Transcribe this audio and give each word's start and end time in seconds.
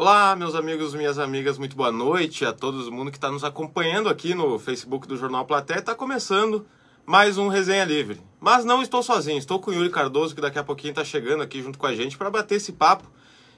Olá, 0.00 0.36
meus 0.36 0.54
amigos, 0.54 0.94
minhas 0.94 1.18
amigas, 1.18 1.58
muito 1.58 1.74
boa 1.74 1.90
noite 1.90 2.44
a 2.44 2.52
todo 2.52 2.92
mundo 2.92 3.10
que 3.10 3.16
está 3.16 3.32
nos 3.32 3.42
acompanhando 3.42 4.08
aqui 4.08 4.32
no 4.32 4.56
Facebook 4.56 5.08
do 5.08 5.16
Jornal 5.16 5.44
Platéia. 5.44 5.80
Está 5.80 5.92
começando 5.92 6.64
mais 7.04 7.36
um 7.36 7.48
Resenha 7.48 7.84
Livre. 7.84 8.20
Mas 8.38 8.64
não 8.64 8.80
estou 8.80 9.02
sozinho, 9.02 9.36
estou 9.36 9.58
com 9.58 9.72
o 9.72 9.74
Yuri 9.74 9.90
Cardoso, 9.90 10.36
que 10.36 10.40
daqui 10.40 10.56
a 10.56 10.62
pouquinho 10.62 10.92
está 10.92 11.04
chegando 11.04 11.42
aqui 11.42 11.60
junto 11.60 11.80
com 11.80 11.86
a 11.86 11.96
gente 11.96 12.16
para 12.16 12.30
bater 12.30 12.54
esse 12.54 12.70
papo 12.70 13.08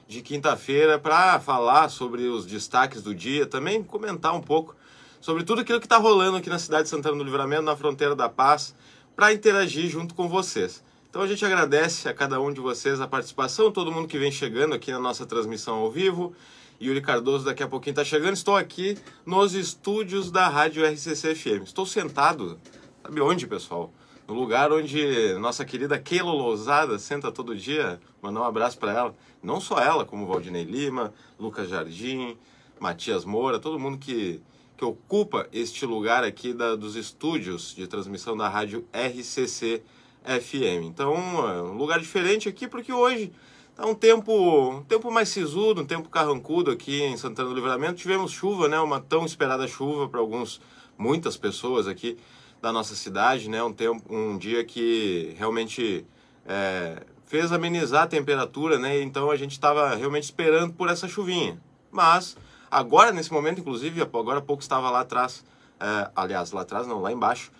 de 0.07 0.23
quinta-feira, 0.23 0.97
para 0.97 1.39
falar 1.39 1.89
sobre 1.89 2.23
os 2.23 2.43
destaques 2.43 3.03
do 3.03 3.13
dia, 3.13 3.45
também 3.45 3.83
comentar 3.83 4.33
um 4.33 4.41
pouco 4.41 4.75
sobre 5.19 5.43
tudo 5.43 5.61
aquilo 5.61 5.79
que 5.79 5.85
está 5.85 5.97
rolando 5.97 6.37
aqui 6.37 6.49
na 6.49 6.57
cidade 6.57 6.85
de 6.85 6.89
Santana 6.89 7.17
do 7.17 7.23
Livramento, 7.23 7.61
na 7.61 7.75
fronteira 7.75 8.15
da 8.15 8.27
paz, 8.27 8.73
para 9.15 9.31
interagir 9.31 9.91
junto 9.91 10.15
com 10.15 10.27
vocês. 10.27 10.83
Então 11.11 11.23
a 11.23 11.27
gente 11.27 11.43
agradece 11.43 12.07
a 12.07 12.13
cada 12.13 12.39
um 12.39 12.53
de 12.53 12.61
vocês 12.61 13.01
a 13.01 13.05
participação, 13.05 13.69
todo 13.69 13.91
mundo 13.91 14.07
que 14.07 14.17
vem 14.17 14.31
chegando 14.31 14.73
aqui 14.73 14.93
na 14.93 14.99
nossa 14.99 15.25
transmissão 15.25 15.75
ao 15.75 15.91
vivo. 15.91 16.33
Yuri 16.81 17.01
Cardoso 17.01 17.43
daqui 17.43 17.61
a 17.61 17.67
pouquinho 17.67 17.91
está 17.91 18.05
chegando. 18.05 18.33
Estou 18.33 18.55
aqui 18.55 18.97
nos 19.25 19.53
estúdios 19.53 20.31
da 20.31 20.47
Rádio 20.47 20.85
RCC 20.85 21.35
FM. 21.35 21.63
Estou 21.65 21.85
sentado, 21.85 22.57
sabe 23.03 23.19
onde, 23.19 23.45
pessoal? 23.45 23.91
No 24.25 24.33
lugar 24.33 24.71
onde 24.71 25.33
nossa 25.33 25.65
querida 25.65 25.99
Keila 25.99 26.31
Lousada 26.31 26.97
senta 26.97 27.29
todo 27.29 27.57
dia. 27.57 27.99
Mandar 28.21 28.39
um 28.39 28.45
abraço 28.45 28.77
para 28.77 28.93
ela. 28.93 29.15
Não 29.43 29.59
só 29.59 29.79
ela, 29.81 30.05
como 30.05 30.25
Valdinei 30.25 30.63
Lima, 30.63 31.13
Lucas 31.37 31.67
Jardim, 31.67 32.37
Matias 32.79 33.25
Moura, 33.25 33.59
todo 33.59 33.77
mundo 33.77 33.97
que, 33.97 34.41
que 34.77 34.85
ocupa 34.85 35.45
este 35.51 35.85
lugar 35.85 36.23
aqui 36.23 36.53
da, 36.53 36.73
dos 36.73 36.95
estúdios 36.95 37.75
de 37.75 37.85
transmissão 37.85 38.37
da 38.37 38.47
Rádio 38.47 38.87
RCC 38.93 39.83
FM. 39.83 40.00
FM. 40.23 40.85
Então, 40.85 41.15
é 41.49 41.61
um 41.61 41.73
lugar 41.73 41.99
diferente 41.99 42.47
aqui 42.47 42.67
porque 42.67 42.93
hoje 42.93 43.31
tá 43.75 43.85
um 43.85 43.95
tempo, 43.95 44.31
um 44.71 44.83
tempo 44.83 45.11
mais 45.11 45.29
sisudo, 45.29 45.81
um 45.81 45.85
tempo 45.85 46.09
carrancudo 46.09 46.71
aqui 46.71 47.01
em 47.01 47.17
Santana 47.17 47.49
do 47.49 47.55
Livramento. 47.55 47.95
Tivemos 47.95 48.31
chuva, 48.31 48.67
né? 48.67 48.79
Uma 48.79 48.99
tão 48.99 49.25
esperada 49.25 49.67
chuva 49.67 50.07
para 50.07 50.19
alguns, 50.19 50.61
muitas 50.97 51.37
pessoas 51.37 51.87
aqui 51.87 52.17
da 52.61 52.71
nossa 52.71 52.95
cidade, 52.95 53.49
né? 53.49 53.63
Um 53.63 53.73
tempo, 53.73 54.03
um 54.13 54.37
dia 54.37 54.63
que 54.63 55.35
realmente 55.37 56.05
é, 56.45 57.03
fez 57.25 57.51
amenizar 57.51 58.03
a 58.03 58.07
temperatura, 58.07 58.77
né? 58.77 59.01
Então 59.01 59.31
a 59.31 59.35
gente 59.35 59.53
estava 59.53 59.95
realmente 59.95 60.23
esperando 60.23 60.73
por 60.73 60.89
essa 60.89 61.07
chuvinha. 61.07 61.59
Mas 61.91 62.37
agora 62.69 63.11
nesse 63.11 63.33
momento, 63.33 63.59
inclusive, 63.59 64.01
agora 64.01 64.37
há 64.37 64.41
pouco 64.41 64.61
estava 64.61 64.89
lá 64.91 65.01
atrás, 65.01 65.43
é, 65.79 66.11
aliás, 66.15 66.51
lá 66.51 66.61
atrás 66.61 66.85
não, 66.85 67.01
lá 67.01 67.11
embaixo 67.11 67.51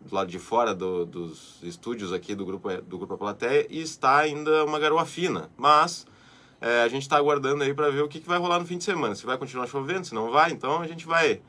do 0.00 0.14
lado 0.14 0.30
de 0.30 0.38
fora 0.38 0.74
do, 0.74 1.04
dos 1.04 1.58
estúdios 1.62 2.12
aqui 2.12 2.34
do 2.34 2.44
grupo 2.44 2.70
do 2.82 2.98
grupo 2.98 3.14
a 3.14 3.18
Plateia 3.18 3.66
e 3.68 3.80
está 3.80 4.18
ainda 4.18 4.64
uma 4.64 4.78
garoa 4.78 5.04
fina, 5.04 5.50
mas 5.56 6.06
é, 6.60 6.82
a 6.82 6.88
gente 6.88 7.02
está 7.02 7.16
aguardando 7.16 7.62
aí 7.62 7.74
para 7.74 7.90
ver 7.90 8.02
o 8.02 8.08
que, 8.08 8.20
que 8.20 8.28
vai 8.28 8.38
rolar 8.38 8.58
no 8.58 8.66
fim 8.66 8.78
de 8.78 8.84
semana, 8.84 9.14
se 9.14 9.26
vai 9.26 9.36
continuar 9.36 9.66
chovendo, 9.66 10.06
se 10.06 10.14
não 10.14 10.30
vai, 10.30 10.52
então 10.52 10.80
a 10.80 10.86
gente 10.86 11.06
vai 11.06 11.42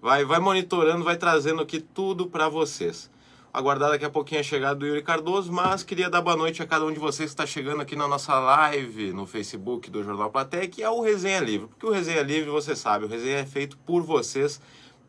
vai 0.00 0.24
vai 0.24 0.40
monitorando, 0.40 1.04
vai 1.04 1.16
trazendo 1.16 1.62
aqui 1.62 1.80
tudo 1.80 2.26
para 2.26 2.48
vocês. 2.48 3.10
Aguardar 3.52 3.90
daqui 3.90 4.04
a 4.04 4.10
pouquinho 4.10 4.40
a 4.40 4.44
chegada 4.44 4.74
do 4.74 4.86
Yuri 4.86 5.02
Cardoso, 5.02 5.50
mas 5.50 5.82
queria 5.82 6.10
dar 6.10 6.20
boa 6.20 6.36
noite 6.36 6.62
a 6.62 6.66
cada 6.66 6.84
um 6.84 6.92
de 6.92 6.98
vocês 6.98 7.30
que 7.30 7.32
está 7.32 7.46
chegando 7.46 7.80
aqui 7.80 7.96
na 7.96 8.06
nossa 8.06 8.38
live 8.38 9.12
no 9.12 9.26
Facebook 9.26 9.90
do 9.90 10.04
Jornal 10.04 10.30
Plateia, 10.30 10.68
que 10.68 10.82
é 10.82 10.88
o 10.88 11.00
Resenha 11.00 11.40
Livre. 11.40 11.66
Porque 11.66 11.86
o 11.86 11.90
Resenha 11.90 12.22
Livre, 12.22 12.50
você 12.50 12.76
sabe, 12.76 13.06
o 13.06 13.08
Resenha 13.08 13.38
é 13.38 13.46
feito 13.46 13.78
por 13.78 14.02
vocês 14.02 14.60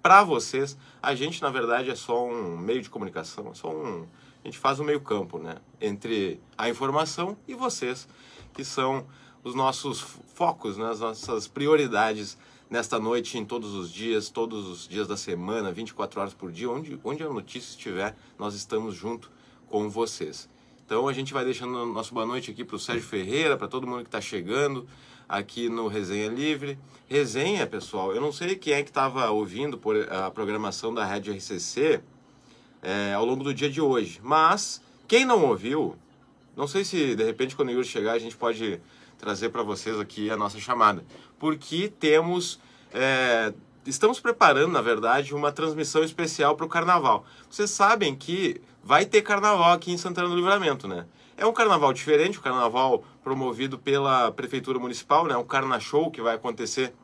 para 0.02 0.24
vocês. 0.24 0.78
A 1.02 1.16
gente, 1.16 1.42
na 1.42 1.50
verdade, 1.50 1.90
é 1.90 1.96
só 1.96 2.26
um 2.26 2.58
meio 2.58 2.82
de 2.82 2.90
comunicação, 2.90 3.50
é 3.52 3.54
só 3.54 3.70
um. 3.70 4.08
A 4.44 4.48
gente 4.48 4.58
faz 4.58 4.80
um 4.80 4.84
meio 4.84 5.02
campo, 5.02 5.38
né? 5.38 5.56
Entre 5.82 6.40
a 6.58 6.70
informação 6.70 7.38
e 7.48 7.54
vocês, 7.54 8.08
que 8.54 8.64
são 8.64 9.06
os 9.44 9.56
nossos 9.56 10.02
focos, 10.34 10.78
né? 10.78 10.90
as 10.90 11.00
nossas 11.00 11.48
prioridades 11.48 12.38
nesta 12.70 13.00
noite, 13.00 13.38
em 13.38 13.46
todos 13.46 13.74
os 13.74 13.92
dias, 13.92 14.30
todos 14.30 14.68
os 14.68 14.88
dias 14.88 15.08
da 15.08 15.18
semana, 15.18 15.72
24 15.72 16.22
horas 16.22 16.34
por 16.34 16.52
dia, 16.52 16.70
onde, 16.70 17.00
onde 17.04 17.24
a 17.24 17.30
notícia 17.30 17.72
estiver, 17.72 18.16
nós 18.38 18.54
estamos 18.54 18.96
junto 18.96 19.32
com 19.68 19.90
vocês. 19.90 20.48
Então 20.86 21.08
a 21.08 21.14
gente 21.14 21.34
vai 21.34 21.44
deixando 21.44 21.86
nosso 21.86 22.14
boa 22.14 22.26
noite 22.26 22.52
aqui 22.52 22.64
para 22.64 22.76
o 22.76 22.80
Sérgio 22.80 23.04
Ferreira, 23.04 23.58
para 23.58 23.68
todo 23.68 23.88
mundo 23.88 24.02
que 24.02 24.08
está 24.08 24.22
chegando, 24.22 24.88
aqui 25.30 25.70
no 25.70 25.88
Resenha 25.88 26.28
Livre. 26.28 26.80
Resenha, 27.08 27.68
pessoal, 27.68 28.14
eu 28.14 28.20
não 28.20 28.34
sei 28.34 28.56
quem 28.56 28.74
é 28.74 28.82
que 28.82 28.90
estava 28.90 29.30
ouvindo 29.30 29.78
por 29.78 29.96
a 30.12 30.32
programação 30.32 30.92
da 30.92 31.06
Rádio 31.06 31.34
RCC 31.34 32.02
é, 32.82 33.14
ao 33.14 33.24
longo 33.24 33.44
do 33.44 33.54
dia 33.54 33.70
de 33.70 33.80
hoje, 33.80 34.20
mas 34.24 34.82
quem 35.08 35.26
não 35.26 35.46
ouviu, 35.46 35.96
não 36.58 36.68
sei 36.68 36.84
se 36.84 37.16
de 37.16 37.24
repente 37.24 37.56
quando 37.56 37.70
o 37.70 37.72
Yuri 37.72 37.88
chegar 37.88 38.14
a 38.14 38.20
gente 38.20 38.36
pode 38.36 38.82
trazer 39.18 39.50
para 39.50 39.64
vocês 39.64 40.00
aqui 40.00 40.30
a 40.32 40.38
nossa 40.38 40.60
chamada, 40.60 41.04
porque 41.38 41.92
temos. 42.00 42.60
É, 42.92 43.54
estamos 43.86 44.20
preparando, 44.20 44.72
na 44.72 44.82
verdade, 44.82 45.34
uma 45.34 45.52
transmissão 45.52 46.04
especial 46.04 46.56
para 46.56 46.66
o 46.66 46.70
carnaval. 46.70 47.26
Vocês 47.50 47.70
sabem 47.70 48.16
que 48.16 48.62
vai 48.84 49.06
ter 49.06 49.22
carnaval 49.22 49.74
aqui 49.74 49.92
em 49.92 49.98
Santana 49.98 50.30
do 50.30 50.36
Livramento, 50.36 50.88
né? 50.88 51.06
É 51.38 51.46
um 51.46 51.54
carnaval 51.54 51.94
diferente, 51.94 52.38
um 52.38 52.42
carnaval 52.42 53.04
promovido 53.30 53.78
pela 53.78 54.32
Prefeitura 54.32 54.80
Municipal, 54.80 55.28
né? 55.28 55.38
Um 55.38 55.44
Carna 55.44 55.80
Show 55.80 56.10
que 56.10 56.20
vai 56.20 56.34
acontecer 56.34 56.96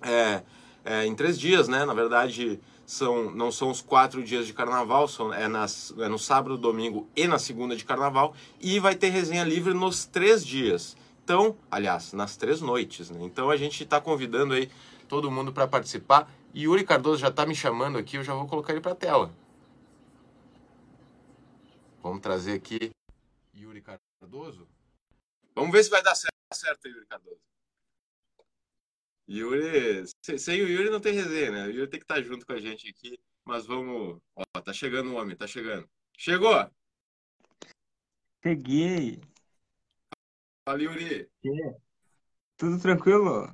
é, 0.00 0.44
é, 0.84 1.04
em 1.04 1.12
três 1.12 1.36
dias, 1.36 1.66
né? 1.66 1.84
Na 1.84 1.92
verdade, 1.92 2.60
são, 2.86 3.32
não 3.32 3.50
são 3.50 3.68
os 3.68 3.80
quatro 3.80 4.22
dias 4.22 4.46
de 4.46 4.52
carnaval, 4.52 5.08
são, 5.08 5.34
é, 5.34 5.48
nas, 5.48 5.92
é 5.98 6.08
no 6.08 6.20
sábado, 6.20 6.56
domingo 6.56 7.08
e 7.16 7.26
na 7.26 7.36
segunda 7.36 7.74
de 7.74 7.84
carnaval. 7.84 8.32
E 8.60 8.78
vai 8.78 8.94
ter 8.94 9.08
resenha 9.08 9.42
livre 9.42 9.74
nos 9.74 10.04
três 10.04 10.46
dias. 10.46 10.96
Então, 11.24 11.56
aliás, 11.68 12.12
nas 12.12 12.36
três 12.36 12.60
noites, 12.60 13.10
né? 13.10 13.18
Então 13.24 13.50
a 13.50 13.56
gente 13.56 13.82
está 13.82 14.00
convidando 14.00 14.54
aí 14.54 14.70
todo 15.08 15.32
mundo 15.32 15.52
para 15.52 15.66
participar. 15.66 16.30
E 16.54 16.62
Yuri 16.62 16.84
Cardoso 16.84 17.18
já 17.18 17.28
está 17.28 17.44
me 17.44 17.56
chamando 17.56 17.98
aqui, 17.98 18.18
eu 18.18 18.22
já 18.22 18.34
vou 18.34 18.46
colocar 18.46 18.72
ele 18.72 18.80
para 18.80 18.92
a 18.92 18.94
tela. 18.94 19.32
Vamos 22.00 22.20
trazer 22.20 22.52
aqui 22.52 22.92
Yuri 23.52 23.82
Cardoso. 23.82 24.68
Vamos 25.56 25.72
ver 25.72 25.82
se 25.82 25.88
vai 25.88 26.02
dar 26.02 26.14
certo, 26.14 26.86
Yuri 26.86 27.06
Cardoso. 27.06 27.40
Yuri, 29.26 30.04
sem 30.38 30.62
o 30.62 30.68
Yuri 30.68 30.90
não 30.90 31.00
tem 31.00 31.14
resenha, 31.14 31.50
né? 31.50 31.66
O 31.66 31.70
Yuri 31.70 31.88
tem 31.88 31.98
que 31.98 32.04
estar 32.04 32.22
junto 32.22 32.46
com 32.46 32.52
a 32.52 32.60
gente 32.60 32.88
aqui. 32.90 33.18
Mas 33.42 33.64
vamos. 33.64 34.20
Ó, 34.36 34.60
tá 34.60 34.72
chegando 34.72 35.10
o 35.10 35.14
homem, 35.14 35.34
tá 35.34 35.46
chegando. 35.46 35.88
Chegou! 36.16 36.70
Cheguei. 38.42 39.20
Fala, 40.64 40.82
Yuri. 40.82 41.30
Tudo 42.58 42.78
tranquilo? 42.80 43.46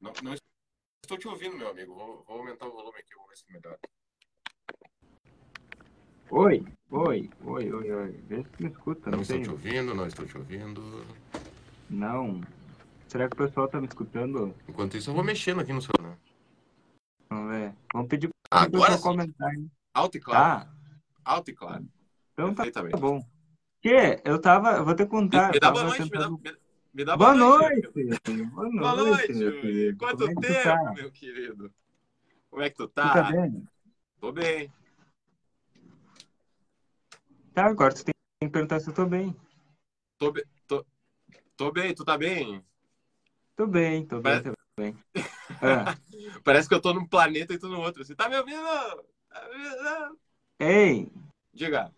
Não, 0.00 0.12
não 0.22 0.34
estou 1.02 1.18
te 1.18 1.26
ouvindo, 1.26 1.56
meu 1.56 1.68
amigo. 1.68 1.94
Vou, 1.94 2.22
vou 2.22 2.38
aumentar 2.38 2.68
o 2.68 2.72
volume 2.72 2.98
aqui, 3.00 3.14
vou 3.16 3.26
ver 3.26 3.36
se 3.36 3.44
é 3.48 3.52
melhor. 3.52 3.78
Oi, 6.30 6.64
oi, 6.90 7.30
oi, 7.44 7.72
oi, 7.72 7.92
oi. 7.92 8.12
Vê 8.28 8.44
se 8.44 8.62
me 8.62 8.70
escuta, 8.70 9.10
Não 9.10 9.16
não 9.16 9.22
estou 9.22 9.42
te 9.42 9.50
ouvindo, 9.50 9.94
não 9.94 10.06
estou 10.06 10.26
te 10.26 10.38
ouvindo. 10.38 11.04
Não. 11.90 12.40
Será 13.08 13.28
que 13.28 13.34
o 13.34 13.36
pessoal 13.46 13.68
tá 13.68 13.80
me 13.80 13.86
escutando? 13.88 14.54
Enquanto 14.68 14.96
isso, 14.96 15.10
eu 15.10 15.14
vou 15.14 15.24
mexendo 15.24 15.60
aqui 15.60 15.72
no 15.72 15.82
seu. 15.82 15.92
Né? 16.00 16.16
Vamos 17.28 17.50
ver. 17.52 17.74
Vamos 17.92 18.08
pedir 18.08 18.30
pessoal 18.70 18.96
sim. 18.96 19.02
comentar, 19.02 19.54
hein? 19.54 19.70
Alto 19.92 20.16
e 20.16 20.20
claro. 20.20 20.64
Tá? 20.64 20.72
Alto 21.24 21.50
e 21.50 21.54
claro. 21.54 21.88
Então 22.32 22.54
tá 22.54 22.62
Perfeitamente. 22.62 23.00
bom. 23.00 23.20
Que? 23.82 24.20
Eu 24.24 24.40
tava. 24.40 24.76
Eu 24.76 24.84
vou 24.84 24.94
te 24.94 25.02
Me, 25.02 25.08
contar. 25.08 25.52
me 25.52 25.58
dá 25.58 25.70
boa 25.72 25.84
noite, 25.84 26.02
me 26.02 26.08
dá, 26.10 26.18
tentando- 26.18 26.40
me, 26.94 27.04
dá 27.04 27.16
Boa 27.16 27.34
Boa 27.34 27.34
noite! 27.60 27.88
Boa 28.52 28.70
Boa 28.70 28.96
noite, 28.96 29.10
noite, 29.10 29.32
meu 29.34 29.48
Yuri. 29.48 29.60
querido. 29.60 29.98
Quanto 29.98 30.18
Como 30.18 30.30
é 30.30 30.34
que 30.34 30.40
tempo, 30.40 30.62
tá? 30.62 30.92
meu 30.94 31.10
querido? 31.12 31.72
Como 32.50 32.62
é 32.62 32.70
que 32.70 32.76
tu 32.76 32.86
Tu 32.88 32.92
tá 32.94 33.12
tá? 33.12 33.30
bem? 33.32 33.68
Tô 34.20 34.32
bem. 34.32 34.72
Tá, 37.54 37.66
agora 37.66 37.92
tu 37.94 38.04
tem 38.04 38.14
que 38.42 38.48
perguntar 38.48 38.80
se 38.80 38.88
eu 38.88 38.94
tô 38.94 39.06
bem. 39.06 39.34
Tô, 40.18 40.30
be- 40.32 40.46
tô, 41.60 41.70
bem, 41.70 41.94
tu 41.94 42.06
tá 42.06 42.16
bem? 42.16 42.64
Tô 43.54 43.66
bem, 43.66 44.06
tô 44.06 44.18
bem, 44.22 44.42
tô 44.42 44.52
bem. 44.78 44.96
Ah, 45.60 45.94
Parece 46.42 46.66
que 46.66 46.74
eu 46.74 46.80
tô 46.80 46.94
num 46.94 47.06
planeta 47.06 47.52
e 47.52 47.58
tu 47.58 47.68
no 47.68 47.80
outro. 47.80 48.02
Você 48.02 48.14
tá 48.14 48.30
me 48.30 48.38
ouvindo? 48.38 48.62
Tá 49.28 49.46
me 49.46 49.68
ouvindo? 49.68 50.18
Ei, 50.58 51.12
Diga. 51.52 51.92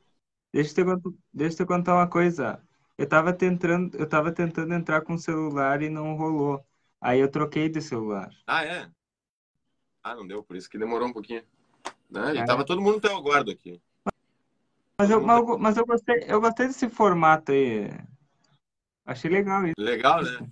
deixa 0.53 0.81
eu 0.81 1.01
te, 1.01 1.17
deixa 1.33 1.63
eu 1.63 1.65
te 1.65 1.69
contar 1.69 1.95
uma 1.95 2.09
coisa. 2.09 2.61
Eu 2.99 3.09
tava 3.09 3.33
tentando, 3.33 3.97
eu 3.97 4.09
tava 4.09 4.33
tentando 4.33 4.75
entrar 4.75 5.03
com 5.03 5.15
o 5.15 5.19
celular 5.19 5.81
e 5.81 5.89
não 5.89 6.17
rolou. 6.17 6.65
Aí 7.01 7.21
eu 7.21 7.31
troquei 7.31 7.69
de 7.69 7.81
celular. 7.81 8.31
Ah, 8.49 8.65
é? 8.65 8.91
Ah, 10.03 10.17
não 10.17 10.27
deu, 10.27 10.43
por 10.43 10.57
isso 10.57 10.69
que 10.69 10.77
demorou 10.77 11.07
um 11.07 11.13
pouquinho. 11.13 11.45
Né? 12.11 12.35
E 12.35 12.39
É. 12.39 12.45
tava 12.45 12.67
todo 12.67 12.83
mundo 12.83 12.99
até 12.99 13.15
o 13.15 13.23
guardo 13.23 13.53
aqui. 13.53 13.81
Mas 14.99 15.09
eu, 15.09 15.21
mas 15.59 15.77
eu 15.77 15.87
gostei, 15.87 16.25
eu 16.27 16.41
gostei 16.41 16.67
desse 16.67 16.89
formato 16.89 17.53
aí. 17.53 17.89
Achei 19.05 19.31
legal 19.31 19.67
isso. 19.67 19.75
Legal, 19.79 20.23
né? 20.23 20.51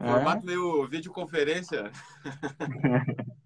É, 0.00 0.12
Formato 0.12 0.46
meio 0.46 0.86
videoconferência. 0.86 1.90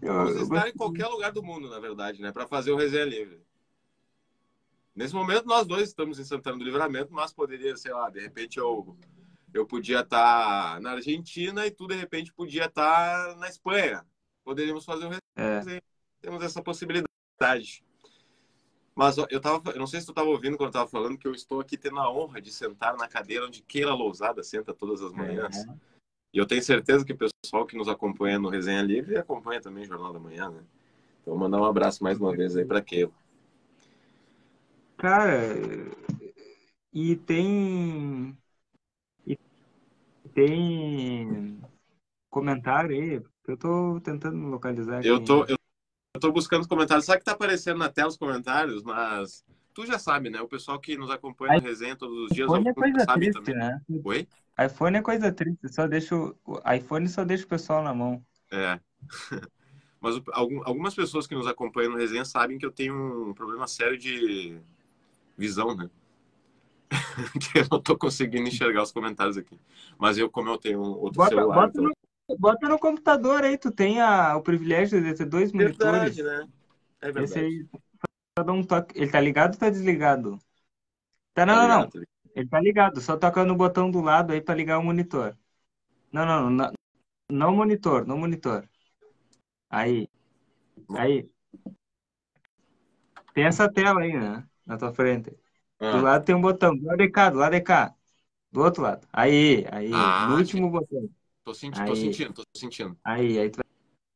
Eu 0.00 0.42
estar 0.42 0.68
em 0.68 0.72
qualquer 0.72 1.06
lugar 1.06 1.30
do 1.30 1.42
mundo, 1.42 1.68
na 1.68 1.78
verdade, 1.78 2.22
né? 2.22 2.32
Para 2.32 2.46
fazer 2.46 2.72
o 2.72 2.76
resenha 2.76 3.04
livre. 3.04 3.42
Nesse 4.94 5.14
momento, 5.14 5.46
nós 5.46 5.66
dois 5.66 5.88
estamos 5.88 6.18
em 6.18 6.24
Santana 6.24 6.56
do 6.56 6.64
Livramento, 6.64 7.12
mas 7.12 7.32
poderia, 7.32 7.76
sei 7.76 7.92
lá, 7.92 8.08
de 8.08 8.20
repente 8.20 8.58
eu, 8.58 8.96
eu 9.52 9.66
podia 9.66 10.00
estar 10.00 10.74
tá 10.74 10.80
na 10.80 10.92
Argentina 10.92 11.66
e 11.66 11.70
tu, 11.70 11.86
de 11.86 11.94
repente, 11.94 12.32
podia 12.32 12.64
estar 12.64 13.26
tá 13.26 13.36
na 13.36 13.48
Espanha. 13.48 14.04
Poderíamos 14.42 14.84
fazer 14.84 15.06
um 15.06 15.12
é. 15.36 15.80
Temos 16.20 16.42
essa 16.42 16.62
possibilidade. 16.62 17.84
Mas 18.94 19.16
eu 19.16 19.40
tava, 19.40 19.70
eu 19.70 19.78
não 19.78 19.86
sei 19.86 20.00
se 20.00 20.06
tu 20.06 20.12
estava 20.12 20.28
ouvindo 20.28 20.56
quando 20.56 20.66
eu 20.66 20.70
estava 20.70 20.88
falando 20.88 21.16
que 21.16 21.26
eu 21.26 21.32
estou 21.32 21.60
aqui 21.60 21.76
tendo 21.76 21.98
a 21.98 22.12
honra 22.12 22.40
de 22.40 22.52
sentar 22.52 22.96
na 22.96 23.08
cadeira 23.08 23.46
onde 23.46 23.62
Keila 23.62 23.94
Lousada 23.94 24.42
senta 24.42 24.74
todas 24.74 25.00
as 25.00 25.12
manhãs. 25.12 25.56
É. 25.64 25.74
E 26.34 26.38
eu 26.38 26.46
tenho 26.46 26.62
certeza 26.62 27.04
que 27.04 27.12
o 27.12 27.16
pessoal 27.16 27.66
que 27.66 27.76
nos 27.76 27.88
acompanha 27.88 28.38
no 28.38 28.48
Resenha 28.48 28.82
Livre 28.82 29.16
acompanha 29.16 29.60
também 29.60 29.84
o 29.84 29.86
Jornal 29.86 30.12
da 30.12 30.18
Manhã, 30.18 30.50
né? 30.50 30.62
Então, 31.22 31.34
vou 31.34 31.38
mandar 31.38 31.60
um 31.60 31.64
abraço 31.64 32.04
mais 32.04 32.18
uma 32.18 32.34
vez 32.36 32.56
aí 32.56 32.64
para 32.64 32.82
Keila. 32.82 33.12
Cara, 34.96 35.40
e 36.92 37.16
tem. 37.16 38.36
E 39.26 39.38
tem 40.34 41.60
comentário 42.28 42.90
aí, 42.90 43.22
eu 43.48 43.56
tô 43.56 44.00
tentando 44.00 44.46
localizar. 44.48 44.98
Aqui. 44.98 45.08
Eu 45.08 45.24
tô, 45.24 45.44
eu, 45.46 45.56
eu 46.14 46.20
tô 46.20 46.32
buscando 46.32 46.62
os 46.62 46.66
comentários. 46.66 47.06
Sabe 47.06 47.20
que 47.20 47.24
tá 47.24 47.32
aparecendo 47.32 47.78
na 47.78 47.88
tela 47.88 48.08
os 48.08 48.16
comentários, 48.16 48.82
mas 48.82 49.44
tu 49.72 49.86
já 49.86 49.98
sabe, 49.98 50.30
né? 50.30 50.40
O 50.40 50.48
pessoal 50.48 50.78
que 50.78 50.96
nos 50.96 51.10
acompanha 51.10 51.58
no 51.58 51.62
resenha 51.62 51.96
todos 51.96 52.16
os 52.24 52.30
dias 52.30 52.48
iPhone 52.48 52.68
é 52.68 52.74
coisa 52.74 53.00
sabe 53.00 53.30
triste, 53.30 53.38
também. 53.38 53.54
Né? 53.54 53.80
Oi? 54.04 54.28
iPhone 54.64 54.96
é 54.96 55.02
coisa 55.02 55.32
triste, 55.32 55.68
só 55.68 55.86
deixa 55.86 56.14
o 56.14 56.36
iPhone 56.74 57.08
só 57.08 57.24
deixa 57.24 57.44
o 57.44 57.48
pessoal 57.48 57.82
na 57.82 57.94
mão. 57.94 58.24
É. 58.50 58.78
Mas 60.00 60.20
algumas 60.32 60.94
pessoas 60.94 61.26
que 61.26 61.34
nos 61.34 61.46
acompanham 61.46 61.92
no 61.92 61.98
resenha 61.98 62.24
sabem 62.24 62.58
que 62.58 62.64
eu 62.64 62.72
tenho 62.72 63.30
um 63.30 63.34
problema 63.34 63.66
sério 63.66 63.98
de 63.98 64.58
visão, 65.36 65.74
né? 65.74 65.90
que 67.52 67.58
eu 67.58 67.66
não 67.70 67.80
tô 67.80 67.96
conseguindo 67.96 68.48
enxergar 68.48 68.82
os 68.82 68.92
comentários 68.92 69.36
aqui. 69.36 69.60
Mas 69.98 70.16
eu, 70.16 70.30
como 70.30 70.48
eu 70.48 70.56
tenho 70.56 70.80
outro 70.80 71.18
bota, 71.18 71.34
celular. 71.34 71.54
Bota, 71.54 71.80
então... 71.80 71.92
bota 72.38 72.68
no 72.68 72.78
computador 72.78 73.44
aí, 73.44 73.58
tu 73.58 73.70
tem 73.70 74.00
a, 74.00 74.36
o 74.36 74.42
privilégio 74.42 75.02
de 75.02 75.14
ter 75.14 75.26
dois 75.26 75.52
monitores. 75.52 76.16
Verdade, 76.16 76.22
né? 76.22 76.48
É 77.00 77.12
verdade. 77.12 77.24
Esse 77.24 77.38
aí, 77.38 77.66
um 78.46 78.64
toque. 78.64 78.98
Ele 78.98 79.10
tá 79.10 79.20
ligado 79.20 79.54
ou 79.54 79.60
tá 79.60 79.70
desligado? 79.70 80.38
Tá, 81.34 81.46
não, 81.46 81.54
tá 81.54 81.68
não, 81.68 81.80
não. 81.80 81.90
Ele 82.34 82.48
tá 82.48 82.60
ligado, 82.60 83.00
só 83.00 83.16
toca 83.16 83.44
no 83.44 83.56
botão 83.56 83.90
do 83.90 84.00
lado 84.00 84.32
aí 84.32 84.40
para 84.40 84.54
ligar 84.54 84.78
o 84.78 84.82
monitor. 84.82 85.36
Não, 86.12 86.26
não, 86.26 86.50
não, 86.50 86.72
não 87.30 87.56
monitor, 87.56 88.06
não 88.06 88.18
monitor. 88.18 88.68
Aí. 89.68 90.08
Aí. 90.96 91.28
Tem 93.34 93.44
essa 93.44 93.70
tela 93.70 94.00
aí, 94.00 94.12
né? 94.12 94.44
Na 94.66 94.76
tua 94.76 94.92
frente. 94.92 95.36
Ah. 95.78 95.92
Do 95.92 96.02
lado 96.02 96.24
tem 96.24 96.34
um 96.34 96.40
botão. 96.40 96.76
Do 96.76 96.84
lado 96.84 96.98
de 96.98 97.08
cá, 97.08 97.30
do 97.30 97.38
lado 97.38 97.52
de 97.52 97.60
cá. 97.60 97.94
Do 98.52 98.62
outro 98.62 98.82
lado. 98.82 99.06
Aí, 99.12 99.64
aí. 99.70 99.90
Ah, 99.92 100.28
no 100.28 100.36
último 100.36 100.70
botão. 100.70 101.08
Tô 101.44 101.54
sentindo, 101.54 101.86
tô 101.86 101.96
sentindo, 101.96 102.32
tô 102.34 102.42
sentindo. 102.56 102.98
Aí, 103.04 103.38
aí 103.38 103.50
tu 103.50 103.56
vai, 103.56 103.66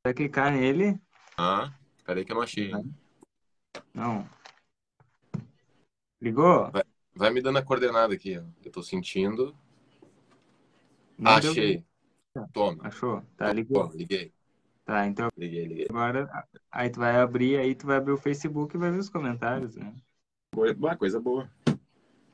vai 0.06 0.14
clicar 0.14 0.52
nele. 0.52 1.00
Ah, 1.36 1.72
peraí 2.04 2.24
que 2.24 2.32
eu 2.32 2.36
não 2.36 2.42
achei. 2.42 2.70
Não. 3.92 4.28
Ligou? 6.20 6.70
Vai, 6.70 6.82
vai, 7.14 7.30
me 7.30 7.42
dando 7.42 7.58
a 7.58 7.62
coordenada 7.62 8.14
aqui, 8.14 8.38
ó. 8.38 8.42
Eu 8.64 8.70
tô 8.70 8.82
sentindo. 8.82 9.56
Não 11.18 11.32
Achei. 11.32 11.84
Deu... 12.34 12.48
Toma. 12.52 12.86
Achou? 12.86 13.22
Tá, 13.36 13.52
ligou. 13.52 13.90
liguei. 13.94 14.32
Tá, 14.84 15.06
então. 15.06 15.30
Liguei, 15.36 15.66
liguei. 15.66 15.86
Agora, 15.88 16.46
aí 16.70 16.90
tu 16.90 17.00
vai 17.00 17.16
abrir, 17.16 17.58
aí 17.58 17.74
tu 17.74 17.86
vai 17.86 17.96
abrir 17.96 18.12
o 18.12 18.18
Facebook 18.18 18.74
e 18.74 18.78
vai 18.78 18.90
ver 18.90 18.98
os 18.98 19.08
comentários, 19.08 19.76
né? 19.76 19.94
Boa, 20.54 20.96
coisa 20.96 21.20
boa. 21.20 21.50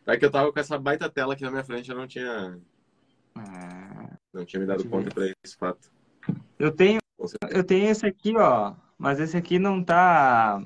É 0.07 0.17
que 0.17 0.25
eu 0.25 0.31
tava 0.31 0.53
com 0.53 0.59
essa 0.59 0.79
baita 0.79 1.09
tela 1.09 1.35
aqui 1.35 1.45
na 1.45 1.51
minha 1.51 1.65
frente, 1.65 1.91
eu 1.91 1.97
não 1.97 2.07
tinha. 2.07 2.61
Ah, 3.35 3.90
não 4.33 4.45
tinha 4.45 4.61
me 4.61 4.67
dado 4.67 4.89
conta 4.89 5.11
para 5.11 5.33
esse 5.45 5.57
fato. 5.57 5.91
Eu 6.59 6.71
tenho, 6.73 7.01
eu 7.51 7.65
tenho 7.65 7.89
esse 7.89 8.07
aqui, 8.07 8.37
ó. 8.37 8.75
Mas 8.99 9.19
esse 9.19 9.37
aqui 9.37 9.59
não 9.59 9.83
tá. 9.83 10.63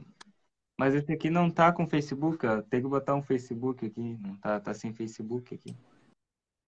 Mas 0.78 0.94
esse 0.94 1.12
aqui 1.12 1.30
não 1.30 1.50
tá 1.50 1.72
com 1.72 1.86
Facebook, 1.86 2.44
ó. 2.46 2.62
Tem 2.62 2.82
que 2.82 2.88
botar 2.88 3.14
um 3.14 3.22
Facebook 3.22 3.86
aqui. 3.86 4.18
Não 4.20 4.36
tá, 4.36 4.60
tá 4.60 4.74
sem 4.74 4.92
Facebook 4.92 5.54
aqui. 5.54 5.74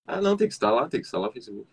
Ah, 0.06 0.20
não, 0.20 0.36
tem 0.36 0.46
que 0.46 0.54
instalar, 0.54 0.88
tem 0.88 1.00
que 1.00 1.06
instalar 1.06 1.28
o 1.28 1.32
Facebook. 1.32 1.68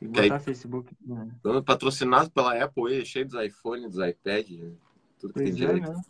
Tem 0.00 0.10
que 0.10 0.20
botar 0.20 0.34
aí, 0.34 0.40
Facebook. 0.40 0.92
Né? 1.00 1.28
Patrocinado 1.64 2.30
pela 2.30 2.62
Apple, 2.62 3.06
cheio 3.06 3.26
dos 3.26 3.40
iPhones, 3.40 3.94
dos 3.94 4.06
iPads, 4.06 4.72
tudo 5.18 5.34
que 5.34 5.40
pois 5.40 5.54
tem 5.54 5.64
é, 5.64 5.72
direito. 5.72 5.92
Né? 5.92 6.02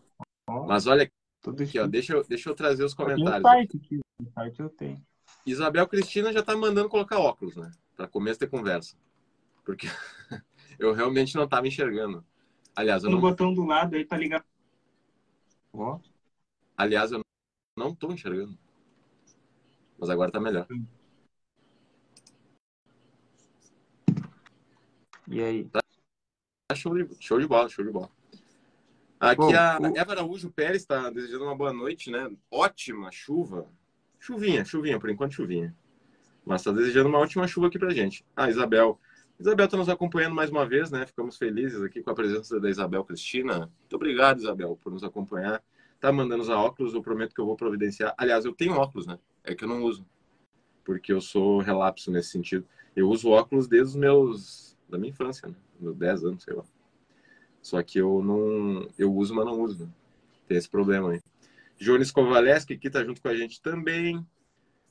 Mas 0.67 0.87
olha 0.87 1.11
tudo 1.43 1.63
aqui, 1.63 1.79
ó, 1.79 1.87
deixa 1.87 2.15
eu, 2.15 2.25
deixa 2.25 2.49
eu 2.49 2.55
trazer 2.55 2.85
os 2.85 2.95
comentários. 2.95 3.43
Site 3.43 3.77
aqui. 3.77 4.01
Site 4.35 4.61
eu 4.61 4.71
tenho. 4.71 5.03
Isabel 5.47 5.87
Cristina 5.87 6.33
já 6.33 6.43
tá 6.43 6.57
mandando 6.57 6.89
colocar 6.89 7.19
óculos, 7.19 7.57
né? 7.57 7.71
Para 8.01 8.09
começo 8.09 8.41
de 8.41 8.47
conversa. 8.47 8.97
Porque 9.63 9.87
eu 10.79 10.95
realmente 10.95 11.37
não 11.37 11.47
tava 11.47 11.69
enxergando. 11.69 12.25
Aliás, 12.75 13.05
eu 13.05 13.11
no 13.11 13.17
não... 13.17 13.21
botão 13.21 13.53
do 13.53 13.63
lado 13.63 13.95
aí 13.95 14.07
para 14.07 14.17
ligar. 14.17 14.47
Ó. 15.71 16.01
Aliás, 16.75 17.13
eu 17.13 17.21
não 17.77 17.95
tô 17.95 18.11
enxergando. 18.11 18.59
Mas 19.99 20.09
agora 20.09 20.33
tá 20.33 20.41
melhor. 20.41 20.67
E 25.29 25.43
aí? 25.43 25.65
Tá 25.69 25.81
show 26.75 26.95
de, 26.95 27.23
show 27.23 27.39
de 27.39 27.47
bola, 27.47 27.69
show 27.69 27.85
de 27.85 27.91
bola. 27.91 28.11
Aqui 29.21 29.37
Bom, 29.37 29.55
a 29.55 29.79
o... 29.79 29.99
Eva 29.99 30.13
Araújo 30.13 30.51
Pérez 30.51 30.81
está 30.81 31.11
desejando 31.11 31.45
uma 31.45 31.55
boa 31.55 31.75
noite, 31.75 32.11
né? 32.11 32.35
Ótima 32.51 33.13
chuva. 33.13 33.71
Chuvinha, 34.19 34.65
chuvinha, 34.65 34.99
por 34.99 35.11
enquanto 35.11 35.35
chuvinha. 35.35 35.77
Mas 36.45 36.61
está 36.61 36.73
desejando 36.73 37.09
uma 37.09 37.19
ótima 37.19 37.47
chuva 37.47 37.67
aqui 37.69 37.79
pra 37.79 37.93
gente. 37.93 38.25
Ah, 38.35 38.49
Isabel. 38.49 38.99
Isabel 39.39 39.65
está 39.65 39.77
nos 39.77 39.89
acompanhando 39.89 40.35
mais 40.35 40.51
uma 40.51 40.67
vez, 40.67 40.91
né? 40.91 41.07
Ficamos 41.07 41.37
felizes 41.37 41.81
aqui 41.83 42.03
com 42.03 42.11
a 42.11 42.15
presença 42.15 42.61
da 42.61 42.69
Isabel 42.69 43.05
Cristina. 43.05 43.59
Muito 43.59 43.97
obrigado, 43.97 44.39
Isabel, 44.39 44.79
por 44.83 44.93
nos 44.93 45.03
acompanhar. 45.03 45.63
Tá 45.99 46.13
mandando 46.13 46.43
os 46.43 46.49
óculos, 46.49 46.95
eu 46.95 47.03
prometo 47.03 47.35
que 47.35 47.41
eu 47.41 47.47
vou 47.47 47.57
providenciar. 47.57 48.15
Aliás, 48.17 48.45
eu 48.45 48.55
tenho 48.55 48.75
óculos, 48.75 49.07
né? 49.07 49.19
É 49.45 49.55
que 49.55 49.65
eu 49.65 49.69
não 49.69 49.83
uso. 49.83 50.07
Porque 50.85 51.13
eu 51.13 51.21
sou 51.21 51.59
relapso 51.61 52.11
nesse 52.11 52.31
sentido. 52.31 52.67
Eu 52.95 53.09
uso 53.09 53.31
óculos 53.31 53.69
desde 53.69 53.91
os 53.91 53.97
meus. 53.97 54.77
da 54.89 54.99
minha 54.99 55.11
infância, 55.11 55.49
né? 55.49 55.55
Meus 55.79 55.97
10 55.97 56.25
anos, 56.25 56.43
sei 56.43 56.55
lá. 56.55 56.65
Só 57.63 57.83
que 57.83 57.99
eu 57.99 58.23
não. 58.23 58.89
Eu 58.99 59.15
uso, 59.15 59.35
mas 59.35 59.45
não 59.45 59.61
uso. 59.61 59.85
Né? 59.85 59.91
Tem 60.49 60.57
esse 60.57 60.69
problema 60.69 61.13
aí. 61.13 61.21
Jones 61.79 62.11
Kovaleski 62.11 62.75
aqui 62.75 62.91
tá 62.91 63.05
junto 63.05 63.23
com 63.23 63.29
a 63.29 63.37
gente 63.37 63.61
também. 63.63 64.27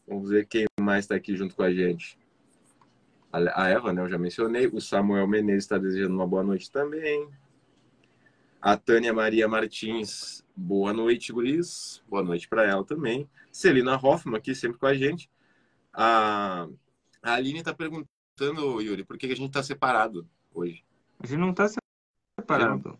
Vamos 0.10 0.32
ver 0.32 0.48
quem 0.48 0.66
mais 0.82 1.06
está 1.06 1.14
aqui 1.14 1.36
junto 1.36 1.56
com 1.56 1.62
a 1.62 1.72
gente. 1.72 2.18
A 3.32 3.70
Eva, 3.70 3.94
né? 3.94 4.02
Eu 4.02 4.10
já 4.10 4.18
mencionei. 4.18 4.66
O 4.66 4.82
Samuel 4.82 5.28
Menezes 5.28 5.66
está 5.66 5.78
desejando 5.78 6.16
uma 6.16 6.26
boa 6.26 6.44
noite 6.44 6.72
também. 6.72 7.30
A 8.60 8.76
Tânia 8.76 9.14
Maria 9.14 9.48
Martins, 9.48 10.44
boa 10.56 10.92
noite, 10.92 11.32
Guris. 11.32 12.02
Boa 12.10 12.24
noite 12.24 12.50
para 12.50 12.66
ela 12.66 12.84
também. 12.84 13.30
Celina 13.52 13.96
Hoffman 13.96 14.36
aqui 14.36 14.56
sempre 14.56 14.80
com 14.80 14.88
a 14.88 14.96
gente. 14.96 15.30
A, 15.94 16.68
a 17.22 17.34
Aline 17.36 17.60
está 17.60 17.74
perguntando, 17.74 18.82
Yuri, 18.82 19.04
por 19.04 19.16
que 19.16 19.28
a 19.28 19.36
gente 19.36 19.50
está 19.50 19.62
separado 19.62 20.28
hoje? 20.52 20.84
A 21.20 21.28
gente 21.28 21.40
não 21.40 21.52
está 21.52 21.70
separado. 22.40 23.00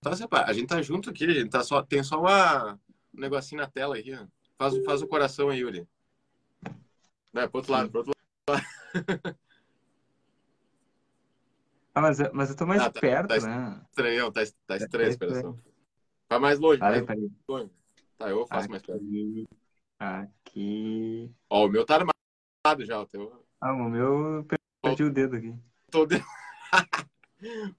Tá 0.00 0.16
separado. 0.16 0.50
A 0.50 0.52
gente 0.52 0.66
tá 0.66 0.82
junto 0.82 1.08
aqui, 1.08 1.24
a 1.24 1.34
gente 1.34 1.50
tá 1.50 1.62
só, 1.62 1.82
tem 1.82 2.02
só 2.02 2.18
uma, 2.20 2.74
um 3.14 3.20
negocinho 3.20 3.60
na 3.60 3.68
tela 3.68 3.96
aqui. 3.96 4.12
Faz, 4.58 4.76
faz 4.84 5.02
o 5.02 5.06
coração 5.06 5.50
aí, 5.50 5.60
Yuri. 5.60 5.86
É, 7.34 7.46
pro 7.46 7.58
outro 7.58 7.72
lado, 7.72 7.90
pro 7.90 7.98
outro 8.00 8.12
lado. 8.48 8.64
Ah, 11.94 12.00
mas, 12.00 12.18
mas 12.32 12.50
eu 12.50 12.56
tô 12.56 12.64
mais 12.64 12.80
ah, 12.80 12.90
tá, 12.90 13.00
perto, 13.00 13.28
tá 13.28 13.40
né? 13.40 13.80
Estranhão, 13.90 14.30
tá, 14.30 14.42
tá 14.68 14.76
estranho 14.76 15.08
esse 15.08 15.18
coração. 15.18 15.58
Vai 16.28 16.38
mais 16.38 16.60
longe, 16.60 16.80
mais 16.80 17.04
tá 17.04 17.14
longe. 17.48 17.70
Tá, 18.16 18.30
eu 18.30 18.46
faço 18.46 18.60
aqui, 18.64 18.70
mais 18.70 18.82
perto. 18.82 19.02
Aqui. 19.98 21.34
Ó, 21.50 21.66
o 21.66 21.68
meu 21.68 21.84
tá 21.84 21.96
armado 21.96 22.84
já, 22.84 23.00
o 23.00 23.06
teu. 23.06 23.44
Ah, 23.60 23.72
o 23.72 23.88
meu 23.88 24.46
perdi 24.80 25.02
o 25.02 25.12
dedo 25.12 25.36
aqui. 25.36 25.54
Tô 25.90 26.06
de... 26.06 26.22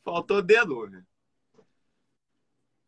Faltou 0.03 0.41
dedo, 0.41 0.87
né? 0.91 1.05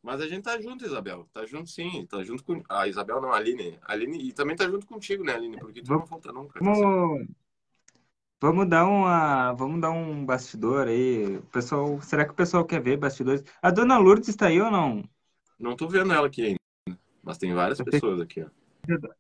Mas 0.04 0.20
a 0.20 0.28
gente 0.28 0.44
tá 0.44 0.60
junto, 0.60 0.86
Isabel. 0.86 1.28
Tá 1.32 1.46
junto 1.46 1.70
sim. 1.70 2.06
Tá 2.08 2.24
junto 2.24 2.44
com. 2.44 2.64
A 2.68 2.88
Isabel 2.88 3.22
não, 3.22 3.32
a 3.32 3.38
Aline. 3.38 3.78
A 3.84 3.94
Aline 3.94 4.18
e 4.28 4.34
também 4.34 4.56
tá 4.56 4.68
junto 4.68 4.88
contigo, 4.88 5.24
né, 5.24 5.34
Aline? 5.34 5.60
Porque 5.60 5.82
tu 5.82 5.88
vamos, 5.88 6.02
não 6.02 6.08
falta 6.08 6.32
nunca. 6.32 6.60
Vamos... 6.60 7.28
vamos 8.42 8.68
dar 8.68 8.86
uma. 8.86 9.54
Vamos 9.54 9.80
dar 9.80 9.92
um 9.92 10.26
bastidor 10.26 10.88
aí. 10.88 11.38
O 11.38 11.44
pessoal. 11.44 12.02
Será 12.02 12.26
que 12.26 12.32
o 12.32 12.36
pessoal 12.36 12.66
quer 12.66 12.82
ver 12.82 12.98
bastidores? 12.98 13.44
A 13.62 13.70
dona 13.70 13.98
Lourdes 13.98 14.30
está 14.30 14.48
aí 14.48 14.60
ou 14.60 14.72
não? 14.72 15.04
Não 15.60 15.76
tô 15.76 15.88
vendo 15.88 16.12
ela 16.12 16.26
aqui 16.26 16.42
ainda. 16.44 17.00
Mas 17.22 17.38
tem 17.38 17.54
várias 17.54 17.80
eu 17.80 17.86
pessoas 17.86 18.16
sei... 18.16 18.24
aqui, 18.24 18.42
ó. 18.42 18.62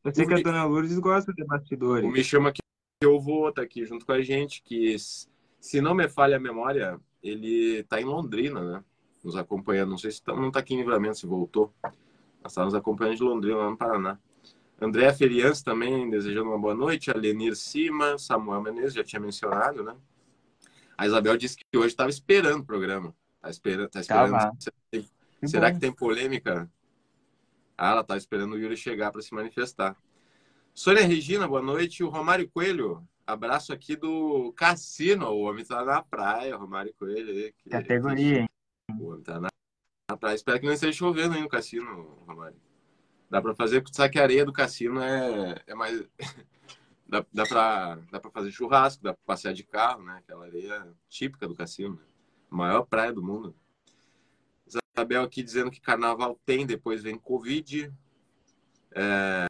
Eu 0.03 0.15
sei 0.15 0.25
o 0.25 0.27
que 0.27 0.33
a 0.33 0.41
dona 0.41 0.63
Lourdes 0.63 0.97
gosta 0.97 1.31
de 1.31 1.45
bastidores. 1.45 2.03
O 2.03 2.11
me 2.11 2.23
chama 2.23 2.49
aqui, 2.49 2.61
eu 3.01 3.19
vou 3.19 3.51
tá 3.51 3.61
aqui 3.61 3.85
junto 3.85 4.03
com 4.03 4.11
a 4.11 4.21
gente, 4.23 4.63
que 4.63 4.95
se 4.97 5.79
não 5.79 5.93
me 5.93 6.09
falha 6.09 6.37
a 6.37 6.39
memória, 6.39 6.99
ele 7.21 7.79
está 7.79 8.01
em 8.01 8.05
Londrina, 8.05 8.59
né? 8.59 8.83
Nos 9.23 9.35
acompanhando. 9.35 9.89
Não 9.91 9.97
sei 9.97 10.11
se 10.11 10.21
tá, 10.21 10.33
não 10.35 10.47
está 10.47 10.59
aqui 10.59 10.73
em 10.73 10.77
Livramento, 10.77 11.17
se 11.17 11.25
voltou. 11.25 11.73
Mas 12.41 12.51
está 12.51 12.65
nos 12.65 12.73
acompanhando 12.73 13.17
de 13.17 13.23
Londrina, 13.23 13.57
lá 13.57 13.69
no 13.69 13.77
Paraná. 13.77 14.19
André 14.79 15.13
Ferians 15.13 15.61
também 15.61 16.09
desejando 16.09 16.49
uma 16.49 16.57
boa 16.57 16.73
noite. 16.73 17.11
A 17.11 17.13
Lenir 17.13 17.55
Cima, 17.55 18.17
Samuel 18.17 18.61
Menezes, 18.61 18.95
já 18.95 19.03
tinha 19.03 19.19
mencionado, 19.19 19.83
né? 19.83 19.95
A 20.97 21.05
Isabel 21.05 21.37
disse 21.37 21.57
que 21.57 21.77
hoje 21.77 21.87
estava 21.87 22.09
esperando 22.09 22.61
o 22.61 22.65
programa. 22.65 23.15
Tá 23.41 23.49
esperando, 23.49 23.89
tá 23.89 24.01
esperando. 24.01 24.37
Será 25.45 25.71
que 25.71 25.79
tem 25.79 25.91
polêmica? 25.91 26.69
Ah, 27.77 27.91
ela 27.91 28.03
tá 28.03 28.15
esperando 28.15 28.53
o 28.53 28.57
Yuri 28.57 28.77
chegar 28.77 29.11
para 29.11 29.21
se 29.21 29.33
manifestar. 29.33 29.95
Sônia 30.73 31.05
Regina, 31.05 31.47
boa 31.47 31.61
noite. 31.61 32.03
O 32.03 32.09
Romário 32.09 32.49
Coelho, 32.49 33.03
abraço 33.25 33.73
aqui 33.73 33.95
do 33.95 34.53
Cassino. 34.53 35.27
O 35.29 35.41
homem 35.41 35.65
tá 35.65 35.83
na 35.83 36.01
praia, 36.03 36.55
Romário 36.55 36.93
Coelho. 36.97 37.51
Que, 37.57 37.69
Categoria, 37.69 38.41
hein? 38.41 38.49
Homem 38.99 39.23
tá. 40.19 40.33
Espero 40.33 40.59
que 40.59 40.65
não 40.65 40.73
esteja 40.73 40.97
chovendo 40.97 41.35
aí 41.35 41.41
no 41.41 41.49
Cassino, 41.49 42.19
Romário. 42.27 42.59
Dá 43.29 43.41
para 43.41 43.55
fazer, 43.55 43.83
sabe 43.91 44.11
que 44.11 44.19
a 44.19 44.23
areia 44.23 44.45
do 44.45 44.51
Cassino 44.51 45.01
é, 45.01 45.55
é 45.65 45.73
mais. 45.73 46.03
dá, 47.07 47.25
dá 47.33 47.45
para 47.45 47.95
dá 48.11 48.19
pra 48.19 48.31
fazer 48.31 48.51
churrasco, 48.51 49.03
dá 49.03 49.13
para 49.13 49.23
passear 49.25 49.53
de 49.53 49.63
carro, 49.63 50.03
né? 50.03 50.17
Aquela 50.17 50.45
areia 50.45 50.87
típica 51.07 51.47
do 51.47 51.55
Cassino. 51.55 51.95
Né? 51.95 52.01
Maior 52.49 52.83
praia 52.83 53.13
do 53.13 53.23
mundo. 53.23 53.55
Isabel 54.67 55.23
aqui 55.23 55.41
dizendo 55.41 55.71
que 55.71 55.79
carnaval 55.79 56.37
tem, 56.45 56.65
depois 56.65 57.01
vem 57.01 57.17
Covid. 57.17 57.91
É, 58.91 59.45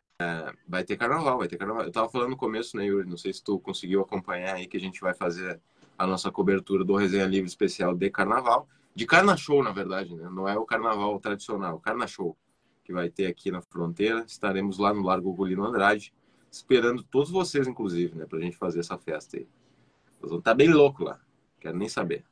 vai 0.67 0.83
ter 0.83 0.97
carnaval, 0.97 1.37
vai 1.37 1.47
ter 1.47 1.57
carnaval. 1.57 1.83
Eu 1.83 1.91
tava 1.91 2.09
falando 2.09 2.29
no 2.29 2.37
começo, 2.37 2.77
né, 2.77 2.85
Yuri? 2.85 3.09
Não 3.09 3.17
sei 3.17 3.33
se 3.33 3.43
tu 3.43 3.59
conseguiu 3.59 4.01
acompanhar 4.01 4.55
aí 4.55 4.67
que 4.67 4.77
a 4.77 4.79
gente 4.79 5.01
vai 5.01 5.13
fazer 5.13 5.59
a 5.97 6.05
nossa 6.07 6.31
cobertura 6.31 6.83
do 6.83 6.95
Resenha 6.95 7.25
Livre 7.25 7.49
Especial 7.49 7.95
de 7.95 8.09
Carnaval. 8.09 8.67
De 8.93 9.05
Carna 9.05 9.37
Show, 9.37 9.63
na 9.63 9.71
verdade, 9.71 10.15
né? 10.15 10.29
Não 10.29 10.47
é 10.47 10.57
o 10.57 10.65
carnaval 10.65 11.19
tradicional, 11.19 11.75
o 11.75 11.79
Carna 11.79 12.07
Show 12.07 12.37
que 12.83 12.93
vai 12.93 13.09
ter 13.09 13.27
aqui 13.27 13.51
na 13.51 13.61
fronteira. 13.61 14.23
Estaremos 14.27 14.77
lá 14.77 14.93
no 14.93 15.01
Largo 15.01 15.33
Golino 15.33 15.65
Andrade, 15.65 16.13
esperando 16.51 17.03
todos 17.03 17.31
vocês, 17.31 17.67
inclusive, 17.67 18.15
né, 18.15 18.25
pra 18.25 18.39
gente 18.39 18.57
fazer 18.57 18.81
essa 18.81 18.97
festa 18.97 19.37
aí. 19.37 19.47
Nós 20.21 20.29
vamos 20.29 20.39
estar 20.39 20.51
tá 20.51 20.55
bem 20.55 20.69
louco 20.69 21.03
lá, 21.03 21.19
quero 21.59 21.77
nem 21.77 21.89
saber. 21.89 22.23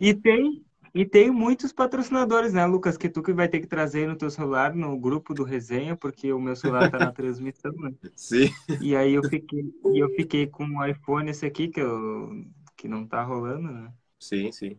E 0.00 0.14
tem, 0.14 0.64
e 0.94 1.04
tem 1.04 1.30
muitos 1.30 1.72
patrocinadores, 1.72 2.52
né, 2.52 2.64
Lucas, 2.66 2.96
que 2.96 3.08
tu 3.08 3.22
que 3.22 3.32
vai 3.32 3.48
ter 3.48 3.60
que 3.60 3.66
trazer 3.66 4.06
no 4.06 4.16
teu 4.16 4.30
celular, 4.30 4.74
no 4.74 4.96
grupo 4.98 5.34
do 5.34 5.42
resenha, 5.42 5.96
porque 5.96 6.32
o 6.32 6.40
meu 6.40 6.54
celular 6.54 6.90
tá 6.90 6.98
na 6.98 7.12
transmissão, 7.12 7.72
né? 7.72 7.94
Sim. 8.14 8.50
E 8.80 8.94
aí 8.94 9.14
eu 9.14 9.24
fiquei, 9.24 9.72
e 9.86 9.98
eu 9.98 10.10
fiquei 10.10 10.46
com 10.46 10.64
o 10.64 10.84
iPhone 10.84 11.30
esse 11.30 11.46
aqui, 11.46 11.68
que, 11.68 11.80
eu, 11.80 12.44
que 12.76 12.86
não 12.86 13.06
tá 13.06 13.22
rolando, 13.24 13.72
né? 13.72 13.92
Sim, 14.20 14.52
sim. 14.52 14.78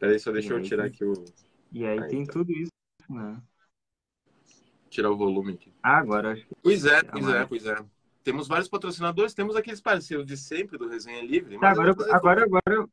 Peraí, 0.00 0.18
só 0.18 0.32
deixa 0.32 0.54
eu 0.54 0.62
tirar 0.62 0.86
aqui 0.86 1.04
o... 1.04 1.12
E 1.70 1.84
aí, 1.84 1.98
aí 2.00 2.08
tem 2.08 2.24
tá. 2.24 2.32
tudo 2.32 2.50
isso, 2.50 2.72
né? 3.08 3.40
Tirar 4.88 5.10
o 5.10 5.16
volume 5.16 5.52
aqui. 5.52 5.72
Ah, 5.82 5.98
agora. 5.98 6.36
Pois 6.62 6.86
é, 6.86 7.02
pois 7.02 7.28
é, 7.28 7.46
pois 7.46 7.66
é. 7.66 7.76
Temos 8.24 8.48
vários 8.48 8.68
patrocinadores, 8.68 9.34
temos 9.34 9.54
aqueles 9.54 9.80
parceiros 9.80 10.26
de 10.26 10.36
sempre 10.36 10.78
do 10.78 10.88
Resenha 10.88 11.22
Livre. 11.22 11.58
Tá, 11.58 11.70
agora, 11.70 11.90
agora, 12.10 12.44
agora, 12.44 12.88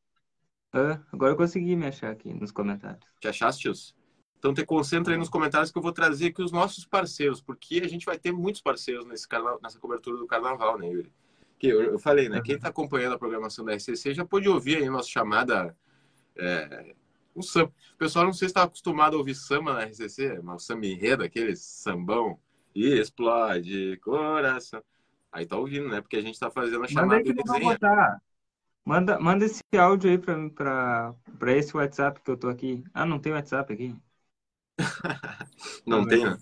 ah, 0.74 1.00
agora 1.12 1.32
eu 1.32 1.38
consegui 1.38 1.76
me 1.78 1.88
achar 1.88 2.12
aqui 2.12 2.34
nos 2.34 2.52
comentários. 2.52 3.04
Te 3.22 3.30
achaste, 3.30 3.70
-os? 3.70 3.96
Então 4.38 4.54
te 4.54 4.66
concentra 4.66 5.14
aí 5.14 5.18
nos 5.18 5.30
comentários 5.30 5.72
que 5.72 5.78
eu 5.78 5.82
vou 5.82 5.94
trazer 5.94 6.28
aqui 6.28 6.44
os 6.44 6.52
nossos 6.52 6.86
parceiros, 6.86 7.42
porque 7.42 7.82
a 7.84 7.88
gente 7.88 8.06
vai 8.06 8.20
ter 8.20 8.34
muitos 8.34 8.62
parceiros 8.62 9.06
nesse 9.06 9.28
carna... 9.28 9.58
nessa 9.64 9.80
cobertura 9.80 10.18
do 10.18 10.28
carnaval, 10.28 10.78
né, 10.78 10.88
Yuri? 10.90 11.12
Que 11.58 11.68
eu, 11.68 11.82
eu 11.82 11.98
falei, 11.98 12.30
né? 12.30 12.38
Uhum. 12.38 12.44
Quem 12.44 12.56
está 12.56 12.68
acompanhando 12.68 13.14
a 13.14 13.18
programação 13.18 13.66
da 13.66 13.74
RCC 13.74 14.14
já 14.14 14.26
pode 14.26 14.48
ouvir 14.48 14.78
aí 14.78 14.90
nossa 14.90 15.10
chamada. 15.10 15.76
É, 16.40 16.96
um 17.36 17.42
samba. 17.42 17.72
O 17.96 17.98
pessoal 17.98 18.26
não 18.26 18.34
sei 18.34 18.48
se 18.48 18.52
está 18.52 18.64
acostumado 18.64 19.16
a 19.16 19.20
ouvir 19.20 19.36
samba 19.36 19.74
na 19.74 19.84
RCC, 19.84 20.40
mas 20.44 20.64
o 20.64 20.66
samba 20.66 20.86
enredo, 20.86 21.24
aquele 21.24 21.56
sambão, 21.56 22.40
e 22.76 23.00
explode 23.00 23.98
coração. 23.98 24.84
Aí 25.32 25.46
tá 25.46 25.58
ouvindo, 25.58 25.90
né? 25.90 26.02
Porque 26.02 26.18
a 26.18 26.22
gente 26.22 26.36
está 26.36 26.50
fazendo 26.50 26.84
a 26.84 26.88
chamada 26.88 27.24
de 27.24 27.34
desenho. 27.34 27.78
Manda, 28.86 29.20
manda 29.20 29.44
esse 29.44 29.62
áudio 29.78 30.10
aí 30.10 30.18
para 30.18 31.14
esse 31.48 31.76
WhatsApp 31.76 32.22
que 32.22 32.32
eu 32.32 32.38
tô 32.38 32.48
aqui. 32.48 32.84
Ah, 32.94 33.06
não 33.06 33.20
tem 33.20 33.34
WhatsApp 33.34 33.74
aqui? 33.74 33.96
não, 35.86 36.08
tem, 36.08 36.24
né? 36.24 36.38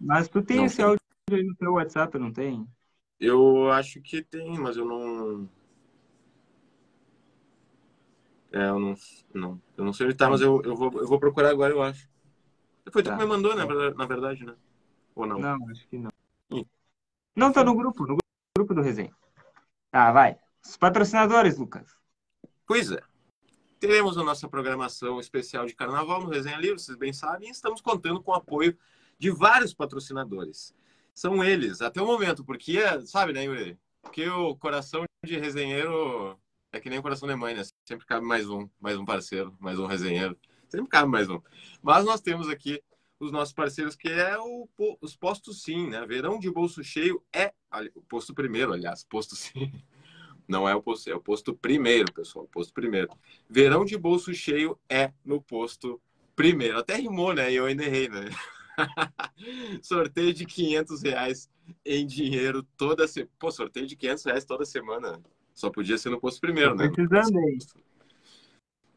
Mas 0.00 0.28
tu 0.28 0.42
tem 0.42 0.56
não 0.56 0.64
esse 0.64 0.78
tem. 0.78 0.86
áudio 0.86 1.00
aí 1.30 1.44
no 1.44 1.54
teu 1.54 1.72
WhatsApp, 1.74 2.18
não 2.18 2.32
tem? 2.32 2.66
Eu 3.20 3.70
acho 3.70 4.00
que 4.00 4.22
tem, 4.22 4.58
mas 4.58 4.76
eu 4.76 4.84
não. 4.84 5.48
É, 8.52 8.68
eu 8.68 8.78
não. 8.78 8.94
não 9.32 9.62
eu 9.76 9.84
não 9.84 9.92
sei 9.92 10.06
onde 10.06 10.16
tá, 10.16 10.28
mas 10.28 10.40
eu, 10.40 10.60
eu, 10.62 10.74
vou, 10.76 10.92
eu 10.92 11.06
vou 11.06 11.20
procurar 11.20 11.50
agora, 11.50 11.72
eu 11.72 11.82
acho. 11.82 12.08
Foi 12.90 13.02
tá. 13.02 13.12
tu 13.12 13.16
que 13.16 13.22
me 13.22 13.28
mandou, 13.28 13.54
né? 13.54 13.64
Na 13.94 14.06
verdade, 14.06 14.44
né? 14.44 14.54
Ou 15.14 15.26
não? 15.26 15.38
Não, 15.38 15.70
acho 15.70 15.86
que 15.86 15.98
não. 15.98 16.10
Ih. 16.50 16.66
Não, 17.36 17.52
tá 17.52 17.62
no 17.62 17.74
grupo, 17.74 18.06
no 18.06 18.18
grupo 18.56 18.74
do 18.74 18.80
resenha. 18.80 19.14
Tá, 19.90 20.10
vai. 20.12 20.38
Os 20.64 20.76
patrocinadores, 20.76 21.56
Lucas. 21.56 21.96
Pois 22.66 22.90
é. 22.90 23.00
Teremos 23.78 24.18
a 24.18 24.22
nossa 24.22 24.48
programação 24.48 25.18
especial 25.18 25.64
de 25.64 25.74
carnaval 25.74 26.20
no 26.20 26.28
Resenha 26.28 26.58
Livre, 26.58 26.78
vocês 26.78 26.98
bem 26.98 27.12
sabem, 27.12 27.48
e 27.48 27.52
estamos 27.52 27.80
contando 27.80 28.22
com 28.22 28.30
o 28.30 28.34
apoio 28.34 28.76
de 29.18 29.30
vários 29.30 29.72
patrocinadores. 29.72 30.74
São 31.14 31.42
eles, 31.42 31.80
até 31.80 32.00
o 32.00 32.06
momento, 32.06 32.44
porque, 32.44 32.78
sabe, 33.06 33.32
né, 33.32 33.44
Yuri? 33.44 33.78
Porque 34.02 34.28
o 34.28 34.54
coração 34.56 35.04
de 35.24 35.38
resenheiro 35.38 36.38
é 36.72 36.80
que 36.80 36.88
nem 36.88 36.98
o 36.98 37.02
coração 37.02 37.28
de 37.28 37.34
mãe, 37.34 37.54
né? 37.54 37.62
Sempre 37.84 38.06
cabe 38.06 38.24
mais 38.24 38.48
um, 38.48 38.68
mais 38.80 38.96
um 38.96 39.04
parceiro, 39.04 39.56
mais 39.58 39.78
um 39.78 39.86
resenheiro. 39.86 40.38
Sempre 40.68 40.88
cabe 40.88 41.10
mais 41.10 41.28
um. 41.28 41.40
Mas 41.82 42.04
nós 42.04 42.20
temos 42.20 42.48
aqui 42.48 42.82
os 43.18 43.32
nossos 43.32 43.52
parceiros, 43.52 43.96
que 43.96 44.08
é 44.08 44.38
o, 44.38 44.68
os 45.00 45.16
postos 45.16 45.62
sim, 45.62 45.88
né? 45.88 46.06
Verão 46.06 46.38
de 46.38 46.50
bolso 46.50 46.82
cheio 46.82 47.22
é. 47.32 47.52
O 47.94 48.02
posto 48.02 48.34
primeiro, 48.34 48.72
aliás, 48.72 49.04
posto 49.04 49.34
sim. 49.34 49.72
Não 50.48 50.68
é 50.68 50.74
o 50.74 50.82
posto, 50.82 51.08
é 51.08 51.14
o 51.14 51.20
posto 51.20 51.54
primeiro, 51.54 52.12
pessoal. 52.12 52.48
Posto 52.48 52.72
primeiro. 52.72 53.08
Verão 53.48 53.84
de 53.84 53.96
bolso 53.96 54.32
cheio 54.34 54.78
é 54.88 55.12
no 55.24 55.40
posto 55.40 56.00
primeiro. 56.34 56.78
Até 56.78 56.96
rimou, 56.96 57.32
né? 57.32 57.52
E 57.52 57.56
eu 57.56 57.66
ainda 57.66 57.84
errei, 57.84 58.08
né? 58.08 58.30
sorteio 59.82 60.32
de 60.32 60.44
500 60.46 61.02
reais 61.02 61.50
em 61.84 62.06
dinheiro 62.06 62.62
toda 62.76 63.06
semana. 63.06 63.30
Pô, 63.38 63.50
sorteio 63.50 63.86
de 63.86 63.94
500 63.94 64.24
reais 64.24 64.44
toda 64.44 64.64
semana. 64.64 65.22
Só 65.54 65.70
podia 65.70 65.98
ser 65.98 66.10
no 66.10 66.20
posto 66.20 66.40
primeiro, 66.40 66.74
né? 66.74 66.88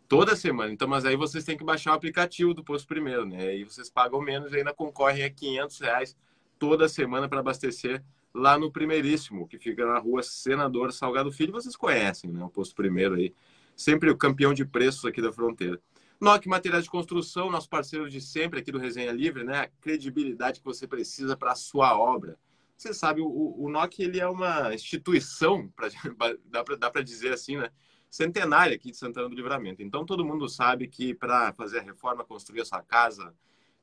Toda 0.07 0.35
semana. 0.35 0.71
Então, 0.71 0.87
mas 0.87 1.05
aí 1.05 1.15
vocês 1.15 1.43
têm 1.43 1.57
que 1.57 1.63
baixar 1.63 1.91
o 1.91 1.95
aplicativo 1.95 2.53
do 2.53 2.63
posto 2.63 2.87
primeiro, 2.87 3.25
né? 3.25 3.47
Aí 3.47 3.63
vocês 3.63 3.89
pagam 3.89 4.21
menos 4.21 4.53
e 4.53 4.57
ainda 4.57 4.73
concorrem 4.73 5.23
a 5.23 5.29
500 5.29 5.79
reais 5.79 6.15
toda 6.59 6.87
semana 6.87 7.27
para 7.27 7.39
abastecer 7.39 8.03
lá 8.33 8.57
no 8.57 8.71
Primeiríssimo, 8.71 9.47
que 9.47 9.57
fica 9.57 9.85
na 9.85 9.99
rua 9.99 10.23
Senador 10.23 10.91
Salgado 10.91 11.31
Filho. 11.31 11.51
Vocês 11.51 11.75
conhecem, 11.75 12.31
né? 12.31 12.43
O 12.43 12.49
posto 12.49 12.75
primeiro 12.75 13.15
aí. 13.15 13.33
Sempre 13.75 14.09
o 14.09 14.17
campeão 14.17 14.53
de 14.53 14.65
preços 14.65 15.05
aqui 15.05 15.21
da 15.21 15.31
fronteira. 15.31 15.79
NOC 16.19 16.47
Materiais 16.47 16.85
de 16.85 16.89
Construção, 16.89 17.51
nosso 17.51 17.67
parceiro 17.67 18.09
de 18.09 18.21
sempre 18.21 18.59
aqui 18.59 18.71
do 18.71 18.79
Resenha 18.79 19.11
Livre, 19.11 19.43
né? 19.43 19.61
A 19.61 19.67
credibilidade 19.81 20.59
que 20.59 20.65
você 20.65 20.87
precisa 20.87 21.35
para 21.35 21.51
a 21.51 21.55
sua 21.55 21.97
obra. 21.97 22.37
Você 22.83 22.93
sabe, 22.93 23.21
o, 23.21 23.55
o 23.57 23.69
NOC 23.69 23.99
ele 23.99 24.19
é 24.19 24.27
uma 24.27 24.73
instituição, 24.73 25.69
pra, 25.69 25.87
dá 26.77 26.91
para 26.91 27.01
dizer 27.01 27.31
assim, 27.31 27.55
né? 27.55 27.69
Centenária 28.09 28.75
aqui 28.75 28.91
de 28.91 28.97
Santana 28.97 29.29
do 29.29 29.35
Livramento. 29.35 29.81
Então 29.81 30.05
todo 30.05 30.25
mundo 30.25 30.49
sabe 30.49 30.89
que 30.89 31.15
para 31.15 31.53
fazer 31.53 31.79
a 31.79 31.81
reforma, 31.81 32.25
construir 32.25 32.59
a 32.59 32.65
sua 32.65 32.81
casa, 32.81 33.33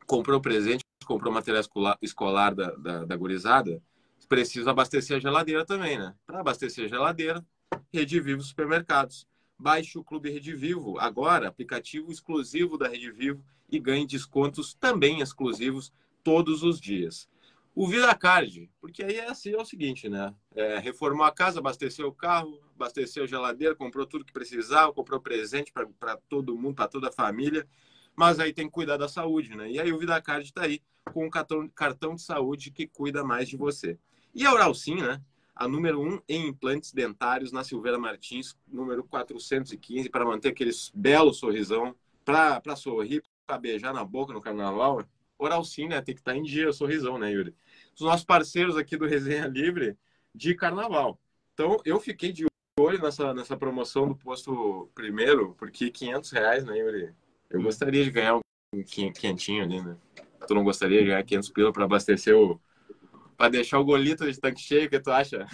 comprou 0.05 0.39
presente, 0.41 0.83
comprou 1.05 1.33
material 1.33 1.61
escolar, 1.61 1.97
escolar 2.01 2.55
da, 2.55 2.71
da, 2.71 3.05
da 3.05 3.15
gurizada, 3.15 3.81
precisa 4.27 4.71
abastecer 4.71 5.17
a 5.17 5.19
geladeira 5.19 5.63
também, 5.65 5.99
né? 5.99 6.15
Para 6.25 6.39
abastecer 6.39 6.85
a 6.85 6.87
geladeira, 6.87 7.45
Rede 7.91 8.19
Vivo 8.19 8.41
Supermercados. 8.41 9.27
Baixe 9.57 9.97
o 9.97 10.03
Clube 10.03 10.31
Rede 10.31 10.55
Vivo, 10.55 10.99
agora 10.99 11.47
aplicativo 11.47 12.11
exclusivo 12.11 12.77
da 12.77 12.87
Rede 12.87 13.11
Vivo 13.11 13.43
e 13.75 13.79
ganhe 13.79 14.05
descontos 14.05 14.73
também 14.73 15.19
exclusivos 15.19 15.91
todos 16.23 16.63
os 16.63 16.79
dias. 16.79 17.27
O 17.75 17.87
VidaCard, 17.87 18.69
porque 18.79 19.03
aí 19.03 19.15
é, 19.15 19.29
assim, 19.29 19.51
é 19.51 19.57
o 19.57 19.65
seguinte, 19.65 20.07
né? 20.07 20.33
É, 20.55 20.77
reformou 20.77 21.25
a 21.25 21.31
casa, 21.31 21.59
abasteceu 21.59 22.07
o 22.07 22.13
carro, 22.13 22.61
abasteceu 22.75 23.23
a 23.23 23.27
geladeira, 23.27 23.75
comprou 23.75 24.05
tudo 24.05 24.23
que 24.23 24.31
precisava, 24.31 24.93
comprou 24.93 25.19
presente 25.19 25.73
para 25.99 26.17
todo 26.29 26.55
mundo, 26.55 26.75
para 26.75 26.87
toda 26.87 27.09
a 27.09 27.11
família 27.11 27.67
Mas 28.15 28.39
aí 28.39 28.53
tem 28.53 28.67
que 28.67 28.71
cuidar 28.71 28.97
da 28.97 29.09
saúde, 29.09 29.55
né? 29.55 29.71
E 29.71 29.79
aí 29.79 29.91
o 29.91 29.97
VidaCard 29.97 30.45
está 30.45 30.63
aí 30.63 30.81
com 31.11 31.25
um 31.25 31.29
cartão, 31.31 31.67
cartão 31.69 32.15
de 32.15 32.21
saúde 32.21 32.69
que 32.71 32.87
cuida 32.87 33.23
mais 33.23 33.49
de 33.49 33.57
você. 33.57 33.97
E 34.35 34.45
a 34.45 34.53
Oral 34.53 34.73
Sim, 34.75 34.97
né? 35.01 35.19
A 35.55 35.67
número 35.67 35.99
1 36.01 36.13
um 36.13 36.19
em 36.29 36.47
implantes 36.47 36.91
dentários 36.93 37.51
na 37.51 37.63
Silveira 37.63 37.97
Martins, 37.97 38.55
número 38.67 39.03
415, 39.03 40.09
para 40.09 40.25
manter 40.25 40.49
aquele 40.49 40.71
belo 40.93 41.33
sorrisão, 41.33 41.95
para 42.23 42.75
sorrir, 42.75 43.23
para 43.45 43.57
beijar 43.57 43.93
na 43.93 44.03
boca 44.03 44.33
no 44.33 44.41
carnaval. 44.41 45.03
Oral 45.37 45.63
Sim, 45.63 45.87
né? 45.87 46.01
Tem 46.01 46.15
que 46.15 46.21
estar 46.21 46.31
tá 46.31 46.37
em 46.37 46.43
dia 46.43 46.71
sorrisão, 46.71 47.17
né, 47.17 47.31
Yuri? 47.31 47.55
Os 47.95 48.01
nossos 48.01 48.25
parceiros 48.25 48.77
aqui 48.77 48.95
do 48.95 49.05
Resenha 49.05 49.47
Livre 49.47 49.97
de 50.33 50.55
carnaval. 50.55 51.19
Então, 51.53 51.77
eu 51.85 51.99
fiquei 51.99 52.31
de 52.31 52.45
olho 52.79 53.01
nessa, 53.01 53.33
nessa 53.33 53.57
promoção 53.57 54.07
do 54.07 54.15
posto 54.15 54.89
primeiro, 54.95 55.53
porque 55.55 55.91
500 55.91 56.31
reais, 56.31 56.65
né, 56.65 56.77
Yuri? 56.77 57.13
Eu 57.49 57.61
gostaria 57.61 58.03
de 58.03 58.11
ganhar 58.11 58.37
um 58.37 58.41
quentinho 58.83 59.63
ali, 59.63 59.81
né? 59.81 59.97
Tu 60.47 60.55
não 60.55 60.63
gostaria 60.63 60.99
de 60.99 61.07
ganhar 61.07 61.23
500 61.23 61.49
pila 61.49 61.73
para 61.73 61.85
abastecer 61.85 62.35
o. 62.35 62.59
para 63.37 63.49
deixar 63.49 63.79
o 63.79 63.85
golito 63.85 64.29
de 64.29 64.39
tanque 64.39 64.61
cheio, 64.61 64.87
o 64.87 64.89
que 64.89 64.99
tu 64.99 65.11
acha? 65.11 65.45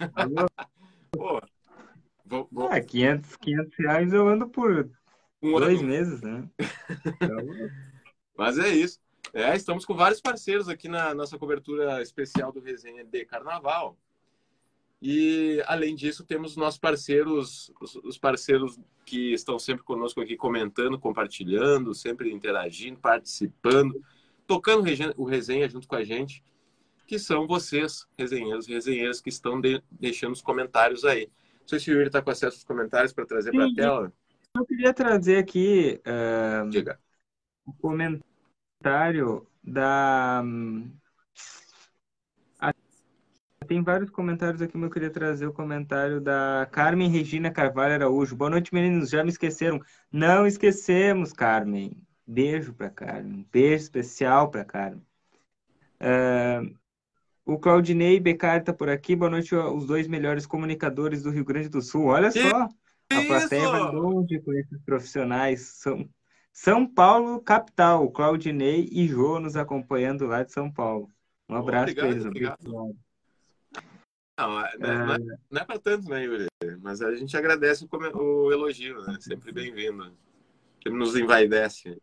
Pô, 1.12 1.40
vou, 2.24 2.48
vou... 2.50 2.68
Ah, 2.68 2.80
500, 2.80 3.36
500 3.36 3.74
reais 3.78 4.12
eu 4.12 4.26
ando 4.26 4.48
por 4.48 4.90
um 5.48 5.58
dois 5.58 5.78
ano. 5.78 5.88
meses, 5.88 6.22
né? 6.22 6.48
Mas 8.36 8.58
é 8.58 8.68
isso. 8.68 8.98
É, 9.32 9.54
estamos 9.56 9.84
com 9.84 9.94
vários 9.94 10.20
parceiros 10.20 10.68
aqui 10.68 10.88
na 10.88 11.14
nossa 11.14 11.38
cobertura 11.38 12.00
especial 12.02 12.52
do 12.52 12.60
Resenha 12.60 13.04
de 13.04 13.24
Carnaval. 13.24 13.96
E, 15.02 15.62
além 15.66 15.94
disso, 15.94 16.24
temos 16.24 16.56
nossos 16.56 16.78
parceiros, 16.78 17.70
os 18.02 18.16
parceiros 18.16 18.78
que 19.04 19.34
estão 19.34 19.58
sempre 19.58 19.84
conosco 19.84 20.20
aqui 20.20 20.36
comentando, 20.36 20.98
compartilhando, 20.98 21.94
sempre 21.94 22.32
interagindo, 22.32 22.98
participando, 22.98 24.02
tocando 24.46 24.84
o 25.16 25.24
resenha 25.24 25.68
junto 25.68 25.86
com 25.86 25.96
a 25.96 26.04
gente, 26.04 26.42
que 27.06 27.18
são 27.18 27.46
vocês, 27.46 28.06
resenheiros 28.16 28.66
e 28.66 28.72
resenheiras, 28.72 29.20
que 29.20 29.28
estão 29.28 29.60
de, 29.60 29.82
deixando 29.90 30.32
os 30.32 30.40
comentários 30.40 31.04
aí. 31.04 31.28
Não 31.60 31.68
sei 31.68 31.80
se 31.80 31.90
o 31.90 31.94
Yuri 31.94 32.06
está 32.06 32.22
com 32.22 32.30
acesso 32.30 32.56
aos 32.56 32.64
comentários 32.64 33.12
para 33.12 33.26
trazer 33.26 33.52
para 33.52 33.66
a 33.66 33.74
tela. 33.74 34.12
Eu 34.56 34.64
queria 34.64 34.94
trazer 34.94 35.38
aqui 35.38 36.00
uh, 36.06 36.70
Diga. 36.70 36.98
um 37.66 37.72
comentário 37.72 39.46
da 39.62 40.44
tem 43.66 43.82
vários 43.82 44.10
comentários 44.10 44.60
aqui, 44.60 44.76
mas 44.76 44.84
eu 44.84 44.92
queria 44.92 45.10
trazer 45.10 45.46
o 45.46 45.52
comentário 45.52 46.20
da 46.20 46.68
Carmen 46.70 47.08
Regina 47.08 47.50
Carvalho 47.50 47.94
Araújo. 47.94 48.36
Boa 48.36 48.50
noite, 48.50 48.74
meninos. 48.74 49.10
Já 49.10 49.24
me 49.24 49.30
esqueceram? 49.30 49.80
Não 50.12 50.46
esquecemos, 50.46 51.32
Carmen. 51.32 51.96
Beijo 52.26 52.74
para 52.74 52.90
Carmen. 52.90 53.46
Beijo 53.50 53.84
especial 53.84 54.50
para 54.50 54.64
Carmen. 54.64 55.02
Uh, 55.98 56.76
o 57.44 57.58
Claudinei 57.58 58.20
Beccari 58.20 58.60
está 58.60 58.72
por 58.72 58.88
aqui. 58.88 59.16
Boa 59.16 59.30
noite, 59.30 59.54
os 59.54 59.86
dois 59.86 60.06
melhores 60.06 60.46
comunicadores 60.46 61.22
do 61.22 61.30
Rio 61.30 61.44
Grande 61.44 61.68
do 61.68 61.80
Sul. 61.80 62.06
Olha 62.06 62.30
só, 62.30 62.68
a 63.10 63.26
plateia 63.26 63.70
vai 63.70 63.92
longe 63.92 64.40
com 64.40 64.52
esses 64.52 64.80
profissionais. 64.82 65.60
São, 65.60 66.08
São 66.52 66.86
Paulo, 66.86 67.40
capital. 67.40 68.10
Claudinei 68.10 68.88
e 68.90 69.06
Jô 69.06 69.38
nos 69.38 69.56
acompanhando 69.56 70.26
lá 70.26 70.42
de 70.42 70.52
São 70.52 70.70
Paulo. 70.70 71.08
Um 71.48 71.56
abraço 71.56 71.98
eles. 71.98 72.24
Obrigado. 72.24 72.96
Não, 74.36 74.60
é, 74.60 74.78
não, 74.78 75.14
é, 75.14 75.18
não 75.50 75.60
é, 75.60 75.62
é 75.62 75.64
para 75.64 75.78
tanto, 75.78 76.08
né, 76.08 76.24
Yuri? 76.24 76.46
Mas 76.80 77.00
a 77.00 77.14
gente 77.14 77.36
agradece 77.36 77.84
o, 77.84 78.18
o 78.18 78.52
elogio, 78.52 79.00
né? 79.02 79.16
Sempre 79.20 79.52
bem-vindo. 79.52 80.12
Ele 80.84 80.96
nos 80.96 81.16
envaidece. 81.16 82.00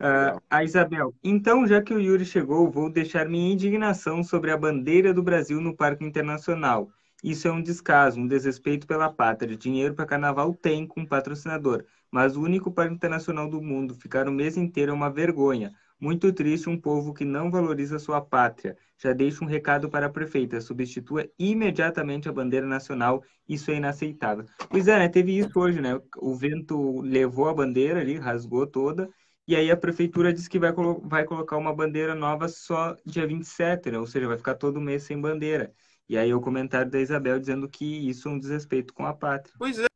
Uh, 0.00 0.40
a 0.50 0.64
Isabel, 0.64 1.14
então, 1.22 1.64
já 1.64 1.80
que 1.80 1.94
o 1.94 2.00
Yuri 2.00 2.24
chegou, 2.24 2.68
vou 2.68 2.90
deixar 2.90 3.28
minha 3.28 3.52
indignação 3.52 4.24
sobre 4.24 4.50
a 4.50 4.56
bandeira 4.56 5.14
do 5.14 5.22
Brasil 5.22 5.60
no 5.60 5.76
Parque 5.76 6.04
Internacional. 6.04 6.90
Isso 7.22 7.46
é 7.46 7.52
um 7.52 7.62
descaso, 7.62 8.18
um 8.20 8.26
desrespeito 8.26 8.86
pela 8.86 9.12
pátria. 9.12 9.56
Dinheiro 9.56 9.94
para 9.94 10.06
carnaval 10.06 10.52
tem 10.54 10.86
com 10.86 11.06
patrocinador, 11.06 11.84
mas 12.10 12.36
o 12.36 12.42
único 12.42 12.70
parque 12.72 12.94
internacional 12.94 13.48
do 13.48 13.62
mundo 13.62 13.94
ficar 13.94 14.28
o 14.28 14.32
mês 14.32 14.56
inteiro 14.56 14.90
é 14.92 14.94
uma 14.94 15.10
vergonha. 15.10 15.72
Muito 16.00 16.32
triste 16.32 16.68
um 16.68 16.76
povo 16.80 17.14
que 17.14 17.24
não 17.24 17.48
valoriza 17.48 17.96
sua 17.96 18.20
pátria. 18.20 18.76
Já 18.98 19.12
deixo 19.12 19.44
um 19.44 19.46
recado 19.46 19.88
para 19.88 20.06
a 20.06 20.10
prefeita. 20.10 20.60
Substitua 20.60 21.28
imediatamente 21.38 22.28
a 22.28 22.32
bandeira 22.32 22.66
nacional. 22.66 23.22
Isso 23.48 23.70
é 23.70 23.76
inaceitável. 23.76 24.44
Pois 24.68 24.88
é, 24.88 24.98
né? 24.98 25.08
Teve 25.08 25.38
isso 25.38 25.56
hoje, 25.60 25.80
né? 25.80 26.00
O 26.16 26.34
vento 26.34 27.00
levou 27.02 27.48
a 27.48 27.54
bandeira 27.54 28.00
ali, 28.00 28.16
rasgou 28.18 28.66
toda. 28.66 29.08
E 29.46 29.54
aí 29.54 29.70
a 29.70 29.76
prefeitura 29.76 30.32
disse 30.32 30.50
que 30.50 30.58
vai, 30.58 30.72
colo 30.72 31.00
vai 31.04 31.24
colocar 31.24 31.56
uma 31.56 31.72
bandeira 31.74 32.14
nova 32.16 32.48
só 32.48 32.96
dia 33.06 33.24
27, 33.26 33.90
né? 33.92 33.98
Ou 33.98 34.06
seja, 34.06 34.26
vai 34.26 34.36
ficar 34.36 34.54
todo 34.56 34.80
mês 34.80 35.04
sem 35.04 35.20
bandeira. 35.20 35.72
E 36.08 36.18
aí 36.18 36.32
o 36.34 36.40
comentário 36.40 36.90
da 36.90 37.00
Isabel 37.00 37.38
dizendo 37.38 37.68
que 37.68 38.08
isso 38.08 38.28
é 38.28 38.32
um 38.32 38.38
desrespeito 38.38 38.92
com 38.92 39.06
a 39.06 39.14
pátria. 39.14 39.54
Pois 39.58 39.78
é, 39.78 39.86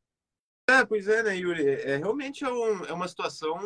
é 0.71 0.85
pois 0.85 1.09
é, 1.09 1.23
né, 1.23 1.37
Yuri? 1.37 1.67
É, 1.67 1.97
realmente 1.97 2.45
é, 2.45 2.51
um, 2.51 2.85
é 2.85 2.93
uma 2.93 3.09
situação 3.09 3.59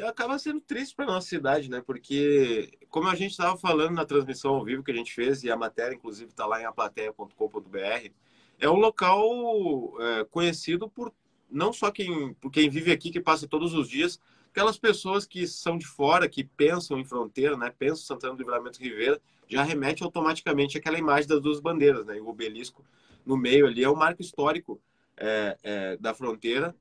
acaba 0.00 0.38
sendo 0.38 0.60
triste 0.60 0.94
para 0.94 1.04
nossa 1.04 1.28
cidade, 1.28 1.68
né? 1.68 1.82
Porque, 1.84 2.78
como 2.88 3.08
a 3.08 3.14
gente 3.14 3.32
estava 3.32 3.56
falando 3.58 3.94
na 3.94 4.06
transmissão 4.06 4.54
ao 4.54 4.64
vivo 4.64 4.82
que 4.82 4.90
a 4.90 4.94
gente 4.94 5.12
fez, 5.12 5.42
e 5.42 5.50
a 5.50 5.56
matéria, 5.56 5.94
inclusive, 5.94 6.30
está 6.30 6.46
lá 6.46 6.60
em 6.60 6.64
aplateia.com.br, 6.64 8.10
é 8.58 8.70
um 8.70 8.76
local 8.76 9.20
é, 10.00 10.24
conhecido 10.24 10.88
por 10.88 11.12
não 11.50 11.72
só 11.72 11.90
quem, 11.90 12.32
por 12.34 12.50
quem 12.50 12.70
vive 12.70 12.90
aqui, 12.90 13.10
que 13.10 13.20
passa 13.20 13.46
todos 13.46 13.74
os 13.74 13.86
dias, 13.86 14.18
aquelas 14.50 14.78
pessoas 14.78 15.26
que 15.26 15.46
são 15.46 15.76
de 15.76 15.86
fora, 15.86 16.28
que 16.28 16.44
pensam 16.44 16.98
em 16.98 17.04
fronteira, 17.04 17.56
né? 17.56 17.70
Pensam 17.76 18.06
Santana 18.06 18.34
do 18.34 18.38
Livramento 18.38 18.80
Ribeira, 18.80 19.20
já 19.52 19.62
remete 19.62 20.02
automaticamente 20.02 20.78
àquela 20.78 20.98
imagem 20.98 21.28
das 21.28 21.40
duas 21.40 21.60
bandeiras, 21.60 22.04
né? 22.06 22.16
E 22.16 22.20
o 22.20 22.28
obelisco 22.28 22.84
no 23.24 23.36
meio 23.36 23.66
ali 23.66 23.84
é 23.84 23.88
o 23.88 23.96
marco 23.96 24.20
histórico 24.20 24.80
é, 25.16 25.56
é, 25.62 25.96
da 25.96 26.14
fronteira 26.14 26.74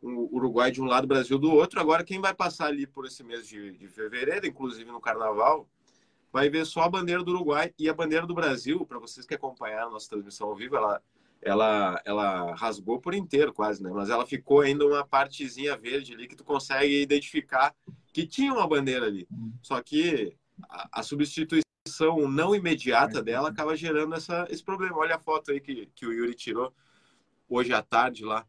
o 0.00 0.36
Uruguai 0.36 0.70
de 0.70 0.80
um 0.80 0.84
lado, 0.84 1.04
o 1.04 1.08
Brasil 1.08 1.38
do 1.38 1.52
outro. 1.52 1.80
Agora, 1.80 2.04
quem 2.04 2.20
vai 2.20 2.32
passar 2.34 2.66
ali 2.66 2.86
por 2.86 3.06
esse 3.06 3.22
mês 3.24 3.46
de, 3.46 3.72
de 3.72 3.88
fevereiro, 3.88 4.46
inclusive 4.46 4.90
no 4.90 5.00
Carnaval, 5.00 5.68
vai 6.32 6.48
ver 6.48 6.64
só 6.64 6.82
a 6.82 6.88
bandeira 6.88 7.22
do 7.22 7.32
Uruguai 7.32 7.72
e 7.78 7.88
a 7.88 7.94
bandeira 7.94 8.26
do 8.26 8.34
Brasil. 8.34 8.84
Para 8.86 8.98
vocês 8.98 9.26
que 9.26 9.34
acompanharam 9.34 9.88
a 9.88 9.92
nossa 9.92 10.08
transmissão 10.08 10.48
ao 10.48 10.56
vivo, 10.56 10.76
ela, 10.76 11.02
ela, 11.42 12.00
ela 12.04 12.54
rasgou 12.54 13.00
por 13.00 13.14
inteiro, 13.14 13.52
quase, 13.52 13.82
né? 13.82 13.90
Mas 13.92 14.08
ela 14.08 14.26
ficou 14.26 14.60
ainda 14.60 14.86
uma 14.86 15.04
partezinha 15.04 15.76
verde 15.76 16.14
ali 16.14 16.28
que 16.28 16.36
tu 16.36 16.44
consegue 16.44 17.02
identificar 17.02 17.74
que 18.12 18.26
tinha 18.26 18.52
uma 18.52 18.66
bandeira 18.66 19.06
ali. 19.06 19.26
Só 19.62 19.82
que 19.82 20.36
a, 20.68 21.00
a 21.00 21.02
substituição 21.02 21.67
não 22.28 22.54
imediata 22.54 23.22
dela 23.22 23.48
acaba 23.48 23.76
gerando 23.76 24.14
essa, 24.14 24.46
esse 24.50 24.62
problema. 24.62 24.98
Olha 24.98 25.16
a 25.16 25.20
foto 25.20 25.50
aí 25.50 25.60
que, 25.60 25.86
que 25.94 26.06
o 26.06 26.12
Yuri 26.12 26.34
tirou 26.34 26.72
hoje 27.48 27.72
à 27.72 27.82
tarde 27.82 28.24
lá 28.24 28.46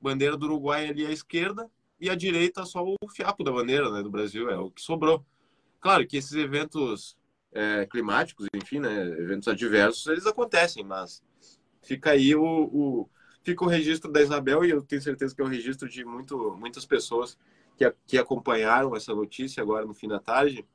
bandeira 0.00 0.36
do 0.36 0.46
Uruguai 0.46 0.88
ali 0.88 1.06
à 1.06 1.10
esquerda 1.10 1.70
e 2.00 2.08
à 2.08 2.14
direita 2.14 2.64
só 2.64 2.82
o 2.82 2.96
fiapo 3.08 3.44
da 3.44 3.52
bandeira 3.52 3.90
né, 3.90 4.02
do 4.02 4.10
Brasil, 4.10 4.48
é 4.48 4.58
o 4.58 4.70
que 4.70 4.80
sobrou. 4.80 5.24
Claro 5.80 6.06
que 6.06 6.16
esses 6.16 6.32
eventos 6.32 7.16
é, 7.52 7.84
climáticos, 7.86 8.46
enfim, 8.54 8.80
né, 8.80 9.02
eventos 9.02 9.46
adversos, 9.48 10.06
eles 10.06 10.26
acontecem, 10.26 10.82
mas 10.82 11.22
fica 11.82 12.12
aí 12.12 12.34
o, 12.34 12.42
o, 12.42 13.10
fica 13.42 13.64
o 13.64 13.68
registro 13.68 14.10
da 14.10 14.22
Isabel 14.22 14.64
e 14.64 14.70
eu 14.70 14.82
tenho 14.82 15.02
certeza 15.02 15.34
que 15.34 15.42
é 15.42 15.44
o 15.44 15.48
registro 15.48 15.88
de 15.88 16.04
muito, 16.04 16.56
muitas 16.58 16.86
pessoas 16.86 17.36
que, 17.76 17.94
que 18.06 18.18
acompanharam 18.18 18.96
essa 18.96 19.14
notícia 19.14 19.62
agora 19.62 19.84
no 19.84 19.94
fim 19.94 20.08
da 20.08 20.18
tarde, 20.18 20.66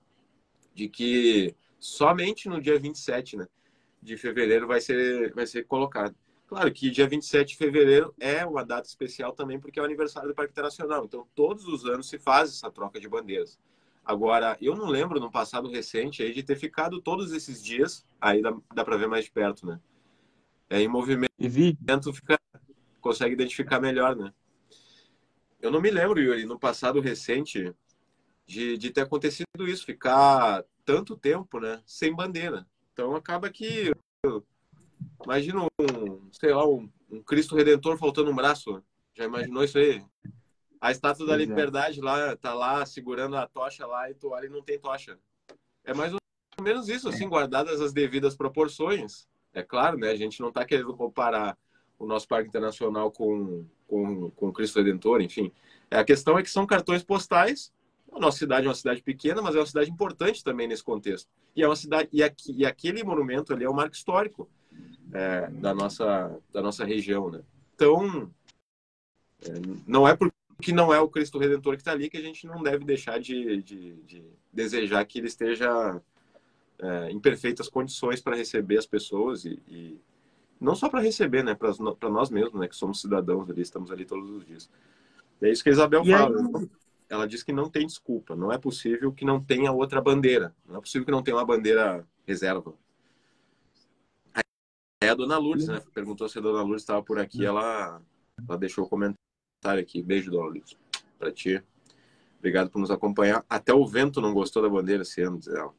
de 0.75 0.87
que 0.87 1.55
somente 1.79 2.49
no 2.49 2.61
dia 2.61 2.79
27 2.79 3.37
né, 3.37 3.47
de 4.01 4.17
fevereiro 4.17 4.67
vai 4.67 4.81
ser, 4.81 5.33
vai 5.33 5.47
ser 5.47 5.65
colocado. 5.65 6.15
Claro 6.47 6.71
que 6.71 6.91
dia 6.91 7.07
27 7.07 7.49
de 7.49 7.57
fevereiro 7.57 8.13
é 8.19 8.45
uma 8.45 8.63
data 8.63 8.87
especial 8.87 9.33
também, 9.33 9.59
porque 9.59 9.79
é 9.79 9.81
o 9.81 9.85
aniversário 9.85 10.29
do 10.29 10.35
Parque 10.35 10.51
Internacional. 10.51 11.05
Então, 11.05 11.27
todos 11.33 11.67
os 11.67 11.85
anos 11.85 12.07
se 12.07 12.19
faz 12.19 12.49
essa 12.51 12.69
troca 12.69 12.99
de 12.99 13.09
bandeiras. 13.09 13.59
Agora, 14.05 14.55
eu 14.61 14.75
não 14.75 14.85
lembro 14.85 15.19
no 15.19 15.31
passado 15.31 15.67
recente 15.67 16.21
aí 16.21 16.31
de 16.31 16.43
ter 16.43 16.55
ficado 16.55 17.01
todos 17.01 17.33
esses 17.33 17.63
dias, 17.63 18.05
aí 18.21 18.39
dá, 18.39 18.55
dá 18.73 18.85
para 18.85 18.97
ver 18.97 19.07
mais 19.07 19.25
de 19.25 19.31
perto, 19.31 19.65
né? 19.65 19.79
É, 20.69 20.79
em 20.79 20.87
movimento, 20.87 22.13
fica, 22.13 22.39
consegue 23.01 23.33
identificar 23.33 23.79
melhor, 23.79 24.15
né? 24.15 24.31
Eu 25.59 25.71
não 25.71 25.81
me 25.81 25.89
lembro, 25.89 26.21
Yuri, 26.21 26.45
no 26.45 26.59
passado 26.59 26.99
recente, 26.99 27.73
de, 28.45 28.77
de 28.77 28.91
ter 28.91 29.01
acontecido 29.01 29.67
isso, 29.67 29.83
ficar 29.83 30.63
tanto 30.85 31.17
tempo, 31.17 31.59
né, 31.59 31.81
sem 31.85 32.15
bandeira. 32.15 32.65
Então, 32.93 33.15
acaba 33.15 33.49
que 33.49 33.91
Imagina 35.23 35.63
um, 35.63 36.29
sei 36.31 36.53
lá, 36.53 36.67
um, 36.67 36.89
um, 37.09 37.21
Cristo 37.21 37.55
Redentor 37.55 37.97
faltando 37.97 38.31
um 38.31 38.35
braço. 38.35 38.83
Já 39.13 39.25
imaginou 39.25 39.63
isso 39.63 39.77
aí? 39.77 40.03
A 40.79 40.91
estátua 40.91 41.25
da 41.25 41.35
liberdade 41.35 42.01
lá, 42.01 42.35
tá 42.35 42.53
lá 42.53 42.85
segurando 42.85 43.35
a 43.35 43.47
tocha 43.47 43.85
lá 43.87 44.09
e 44.09 44.13
tu 44.13 44.29
olha 44.29 44.45
e 44.45 44.49
não 44.49 44.61
tem 44.61 44.79
tocha. 44.79 45.17
É 45.83 45.93
mais 45.93 46.13
ou 46.13 46.19
menos 46.61 46.89
isso, 46.89 47.09
assim, 47.09 47.27
guardadas 47.27 47.81
as 47.81 47.93
devidas 47.93 48.35
proporções. 48.35 49.27
É 49.53 49.63
claro, 49.63 49.97
né? 49.97 50.09
A 50.09 50.15
gente 50.15 50.41
não 50.41 50.51
tá 50.51 50.65
querendo 50.65 50.95
comparar 50.95 51.57
o 51.97 52.05
nosso 52.05 52.27
Parque 52.27 52.49
Internacional 52.49 53.09
com, 53.11 53.65
com, 53.87 54.29
com 54.31 54.47
o 54.49 54.53
Cristo 54.53 54.77
Redentor, 54.79 55.21
enfim. 55.21 55.51
É, 55.89 55.97
a 55.97 56.03
questão 56.03 56.37
é 56.37 56.43
que 56.43 56.49
são 56.49 56.67
cartões 56.67 57.03
postais. 57.03 57.71
A 58.15 58.19
nossa 58.19 58.37
cidade 58.37 58.65
é 58.65 58.69
uma 58.69 58.75
cidade 58.75 59.03
pequena, 59.03 59.41
mas 59.41 59.55
é 59.55 59.59
uma 59.59 59.65
cidade 59.65 59.91
importante 59.91 60.41
também 60.41 60.67
nesse 60.67 60.83
contexto. 60.83 61.29
E 61.53 61.61
é 61.61 61.67
uma 61.67 61.75
cidade 61.75 62.07
e, 62.13 62.23
aqui, 62.23 62.53
e 62.53 62.65
aquele 62.65 63.03
monumento 63.03 63.53
ali 63.53 63.65
é 63.65 63.69
um 63.69 63.73
marco 63.73 63.93
histórico 63.93 64.49
é, 65.11 65.49
da 65.51 65.73
nossa 65.73 66.39
da 66.51 66.61
nossa 66.61 66.85
região, 66.85 67.29
né? 67.29 67.41
Então 67.75 68.31
é, 69.43 69.51
não 69.85 70.07
é 70.07 70.15
porque 70.15 70.71
não 70.71 70.93
é 70.93 70.99
o 70.99 71.09
Cristo 71.09 71.37
Redentor 71.37 71.75
que 71.75 71.81
está 71.81 71.91
ali 71.91 72.09
que 72.09 72.15
a 72.15 72.21
gente 72.21 72.47
não 72.47 72.63
deve 72.63 72.85
deixar 72.85 73.19
de, 73.19 73.61
de, 73.61 73.95
de 74.03 74.23
desejar 74.51 75.03
que 75.03 75.19
ele 75.19 75.27
esteja 75.27 76.01
é, 76.79 77.11
em 77.11 77.19
perfeitas 77.19 77.67
condições 77.67 78.21
para 78.21 78.37
receber 78.37 78.77
as 78.77 78.85
pessoas 78.85 79.43
e, 79.43 79.61
e 79.67 79.99
não 80.59 80.73
só 80.73 80.87
para 80.87 81.01
receber, 81.01 81.43
né, 81.43 81.53
para 81.53 82.09
nós 82.09 82.29
mesmos, 82.29 82.59
né, 82.61 82.67
que 82.69 82.75
somos 82.77 83.01
cidadãos 83.01 83.49
ali, 83.49 83.61
estamos 83.61 83.91
ali 83.91 84.05
todos 84.05 84.29
os 84.29 84.45
dias. 84.45 84.69
É 85.41 85.51
isso 85.51 85.61
que 85.61 85.69
a 85.69 85.73
Isabel 85.73 86.03
e 86.05 86.11
fala. 86.11 86.39
Aí... 86.39 86.69
Ela 87.09 87.27
diz 87.27 87.43
que 87.43 87.53
não 87.53 87.69
tem 87.69 87.85
desculpa, 87.85 88.35
não 88.35 88.51
é 88.51 88.57
possível 88.57 89.11
que 89.11 89.23
não 89.23 89.43
tenha 89.43 89.71
outra 89.71 90.01
bandeira, 90.01 90.55
não 90.65 90.77
é 90.77 90.81
possível 90.81 91.05
que 91.05 91.11
não 91.11 91.21
tenha 91.21 91.37
uma 91.37 91.45
bandeira 91.45 92.07
reserva. 92.25 92.73
Aí 94.33 95.09
a 95.09 95.13
dona 95.13 95.37
Lourdes, 95.37 95.67
né, 95.67 95.81
perguntou 95.93 96.27
se 96.27 96.39
a 96.39 96.41
dona 96.41 96.61
Lourdes 96.61 96.81
estava 96.81 97.03
por 97.03 97.19
aqui, 97.19 97.45
ela, 97.45 98.01
ela 98.47 98.57
deixou 98.57 98.85
o 98.85 98.89
comentário 98.89 99.81
aqui. 99.81 100.01
Beijo, 100.01 100.31
dona 100.31 100.45
Lourdes, 100.45 100.77
para 101.19 101.31
ti. 101.31 101.61
Obrigado 102.39 102.69
por 102.69 102.79
nos 102.79 102.91
acompanhar. 102.91 103.45
Até 103.49 103.73
o 103.73 103.85
vento 103.85 104.19
não 104.19 104.33
gostou 104.33 104.61
da 104.61 104.69
bandeira 104.69 105.03
esse 105.03 105.21
ano, 105.21 105.37
diz 105.37 105.47
ela. 105.47 105.73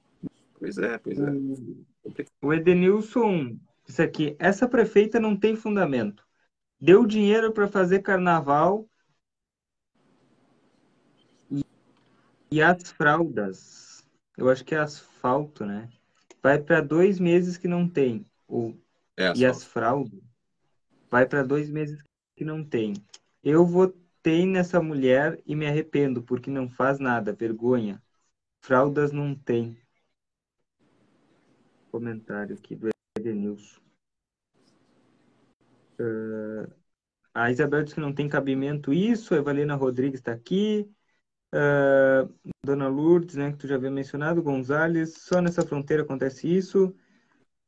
Pois 0.59 0.79
é, 0.79 0.99
pois 0.99 1.19
é. 1.19 1.33
O 2.41 2.53
Edenilson 2.53 3.59
isso 3.89 4.03
aqui, 4.03 4.37
essa 4.39 4.69
prefeita 4.69 5.21
não 5.21 5.37
tem 5.37 5.55
fundamento. 5.55 6.27
Deu 6.81 7.07
dinheiro 7.07 7.53
para 7.53 7.69
fazer 7.69 8.01
carnaval 8.01 8.89
e, 12.51 12.63
as 12.63 12.91
fraldas. 12.91 14.07
Eu 14.37 14.49
acho 14.49 14.65
que 14.65 14.75
é 14.75 14.79
asfalto, 14.79 15.65
né? 15.65 15.89
Vai 16.43 16.61
para 16.61 16.81
dois 16.81 17.19
meses 17.19 17.57
que 17.57 17.67
não 17.67 17.89
tem. 17.89 18.25
Ou, 18.47 18.79
é 19.17 19.33
e 19.35 19.45
as 19.45 19.65
fraldas. 19.65 20.21
Vai 21.11 21.27
para 21.27 21.43
dois 21.43 21.71
meses 21.71 22.03
que 22.37 22.45
não 22.45 22.65
tem. 22.65 22.95
Eu 23.43 23.65
votei 23.65 24.47
nessa 24.47 24.81
mulher 24.81 25.41
e 25.47 25.55
me 25.55 25.67
arrependo, 25.67 26.23
porque 26.23 26.51
não 26.51 26.69
faz 26.69 26.99
nada. 26.99 27.33
Vergonha. 27.33 28.03
Fraldas 28.61 29.13
não 29.13 29.35
tem. 29.35 29.79
Comentário 31.91 32.57
aqui 32.57 32.77
do 32.77 32.91
Edenilson. 33.19 33.81
Uh, 35.99 36.71
a 37.33 37.51
Isabel 37.51 37.83
diz 37.83 37.95
que 37.95 38.01
não 38.01 38.15
tem 38.15 38.29
cabimento 38.29 38.93
isso, 38.93 39.35
a 39.35 39.39
Evalina 39.39 39.75
Rodrigues 39.75 40.21
está 40.21 40.33
aqui. 40.33 40.91
Uh, 41.57 42.31
Dona 42.63 42.87
Lourdes, 42.87 43.37
né, 43.37 43.53
que 43.53 43.57
tu 43.57 43.67
já 43.67 43.77
havia 43.77 43.91
mencionado, 43.91 44.43
Gonzales, 44.43 45.15
só 45.23 45.41
nessa 45.41 45.63
fronteira 45.63 46.03
acontece 46.03 46.47
isso. 46.47 46.95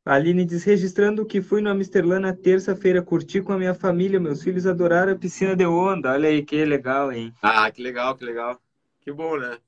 A 0.05 0.15
Aline 0.15 0.45
diz, 0.45 0.65
registrando 0.65 1.25
que 1.25 1.41
fui 1.41 1.63
no 1.63 1.71
Amsterdã 1.71 2.19
na 2.19 2.35
terça-feira, 2.35 3.03
curti 3.03 3.41
com 3.41 3.53
a 3.53 3.59
minha 3.59 3.75
família, 3.75 4.21
meus 4.21 4.43
filhos 4.43 4.67
adoraram 4.67 5.13
a 5.13 5.17
piscina 5.17 5.57
de 5.57 5.65
onda. 5.65 6.13
Olha 6.13 6.29
aí, 6.29 6.45
que 6.45 6.65
legal, 6.65 7.13
hein? 7.13 7.33
Ah, 7.43 7.71
que 7.71 7.83
legal, 7.83 8.15
que 8.15 8.25
legal. 8.25 8.61
Que 9.01 9.11
bom, 9.11 9.39
né? 9.39 9.59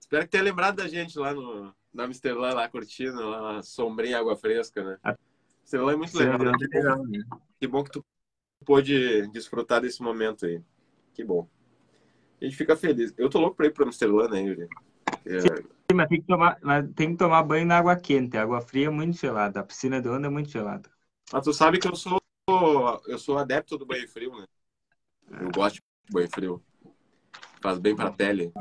Espero 0.00 0.24
que 0.24 0.30
tenha 0.30 0.42
lembrado 0.42 0.76
da 0.76 0.88
gente 0.88 1.16
lá 1.18 1.32
no, 1.32 1.72
no 1.92 2.02
Amsterdã, 2.02 2.52
lá 2.54 2.68
curtindo, 2.68 3.28
lá, 3.28 3.62
sombrinha, 3.62 4.18
água 4.18 4.36
fresca, 4.36 4.82
né? 4.82 4.98
Amsterdã 5.62 5.92
é 5.92 5.96
muito 5.96 6.16
legal. 6.16 6.38
Né? 6.38 6.52
Legal 6.72 6.98
bom, 6.98 7.06
né? 7.06 7.24
que 7.60 7.66
bom 7.66 7.84
que 7.84 7.90
tu 7.90 8.04
pôde 8.64 9.28
desfrutar 9.28 9.80
desse 9.80 10.02
momento 10.02 10.46
aí. 10.46 10.60
Que 11.14 11.22
bom. 11.22 11.48
A 12.40 12.44
gente 12.44 12.56
fica 12.56 12.76
feliz. 12.76 13.12
Eu 13.18 13.28
tô 13.28 13.38
louco 13.38 13.56
pra 13.56 13.66
ir 13.66 13.72
para 13.72 13.84
Amsterdã, 13.84 14.28
né, 14.28 14.42
Yuri? 14.42 14.68
É... 15.26 15.40
Sim, 15.40 15.94
mas 15.94 16.08
tem, 16.08 16.20
que 16.20 16.26
tomar, 16.26 16.58
mas 16.62 16.90
tem 16.94 17.10
que 17.10 17.16
tomar 17.16 17.42
banho 17.42 17.66
na 17.66 17.78
água 17.78 17.96
quente. 17.96 18.36
A 18.36 18.42
água 18.42 18.60
fria 18.60 18.86
é 18.86 18.90
muito 18.90 19.18
gelada. 19.18 19.60
A 19.60 19.64
piscina 19.64 20.00
de 20.00 20.08
onda 20.08 20.26
é 20.26 20.30
muito 20.30 20.48
gelada. 20.48 20.88
Mas 21.32 21.44
tu 21.44 21.52
sabe 21.52 21.78
que 21.78 21.88
eu 21.88 21.94
sou 21.94 22.20
eu 23.06 23.18
sou 23.18 23.38
adepto 23.38 23.78
do 23.78 23.86
banho 23.86 24.08
frio, 24.08 24.36
né? 24.36 24.46
Eu 25.40 25.50
gosto 25.54 25.76
de 25.76 25.82
banho 26.12 26.28
frio. 26.28 26.62
Faz 27.60 27.78
bem 27.78 27.94
pra 27.94 28.10
pele. 28.10 28.52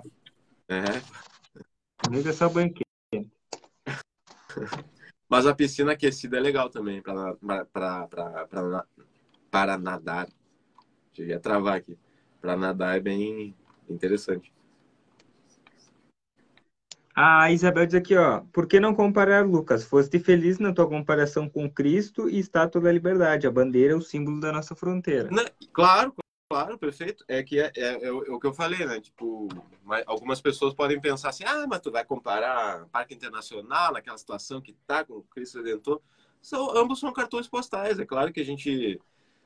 É. 0.68 1.02
Comigo 2.04 2.30
é 2.30 2.34
só 2.34 2.50
banho 2.50 2.72
quente. 2.74 3.32
Mas 5.28 5.46
a 5.46 5.56
piscina 5.56 5.94
aquecida 5.94 6.38
é 6.38 6.40
legal 6.40 6.70
também 6.70 7.02
para 7.02 7.36
para 9.52 9.78
nadar. 9.78 10.28
Cheguei 11.14 11.36
a 11.36 11.40
travar 11.40 11.78
aqui. 11.78 11.98
Para 12.42 12.56
nadar 12.56 12.98
é 12.98 13.00
bem 13.00 13.56
interessante. 13.94 14.52
A 17.16 17.52
Isabel 17.52 17.86
diz 17.86 17.96
aqui, 17.96 18.16
ó, 18.16 18.42
por 18.54 18.66
que 18.66 18.80
não 18.80 18.96
comparar, 18.96 19.46
Lucas? 19.46 19.84
Foste 19.84 20.20
feliz 20.20 20.58
na 20.58 20.72
tua 20.72 20.88
comparação 20.88 21.50
com 21.50 21.70
Cristo 21.70 22.30
e 22.30 22.40
Estátua 22.40 22.80
da 22.80 22.92
Liberdade. 22.92 23.46
A 23.46 23.52
bandeira 23.52 23.94
é 23.94 23.96
o 23.96 24.02
símbolo 24.02 24.40
da 24.40 24.54
nossa 24.54 24.74
fronteira. 24.74 25.30
Não, 25.30 25.44
claro, 25.74 26.14
Claro, 26.52 26.80
perfeito. 26.80 27.24
É 27.28 27.44
que 27.44 27.60
é, 27.60 27.72
é, 27.78 28.06
é, 28.06 28.12
o 28.12 28.40
que 28.40 28.48
eu 28.48 28.54
falei, 28.54 28.84
né? 28.84 29.00
Tipo, 29.00 29.48
algumas 30.08 30.42
pessoas 30.42 30.74
podem 30.74 31.00
pensar 31.00 31.30
assim, 31.30 31.44
ah, 31.44 31.68
mas 31.68 31.80
tu 31.80 31.92
vai 31.92 32.04
comparar 32.04 32.88
Parque 32.88 33.14
Internacional, 33.14 33.94
naquela 33.94 34.18
situação 34.18 34.60
que 34.60 34.74
tá 34.88 35.06
com 35.06 35.14
o 35.14 35.24
Cristo 35.24 35.60
Redentor. 35.60 36.02
São, 36.42 36.76
ambos 36.76 37.00
são 37.00 37.14
cartões 37.14 37.48
postais. 37.48 38.00
É 38.00 38.06
claro 38.06 38.34
que 38.34 38.42
a 38.42 38.46
gente 38.46 39.00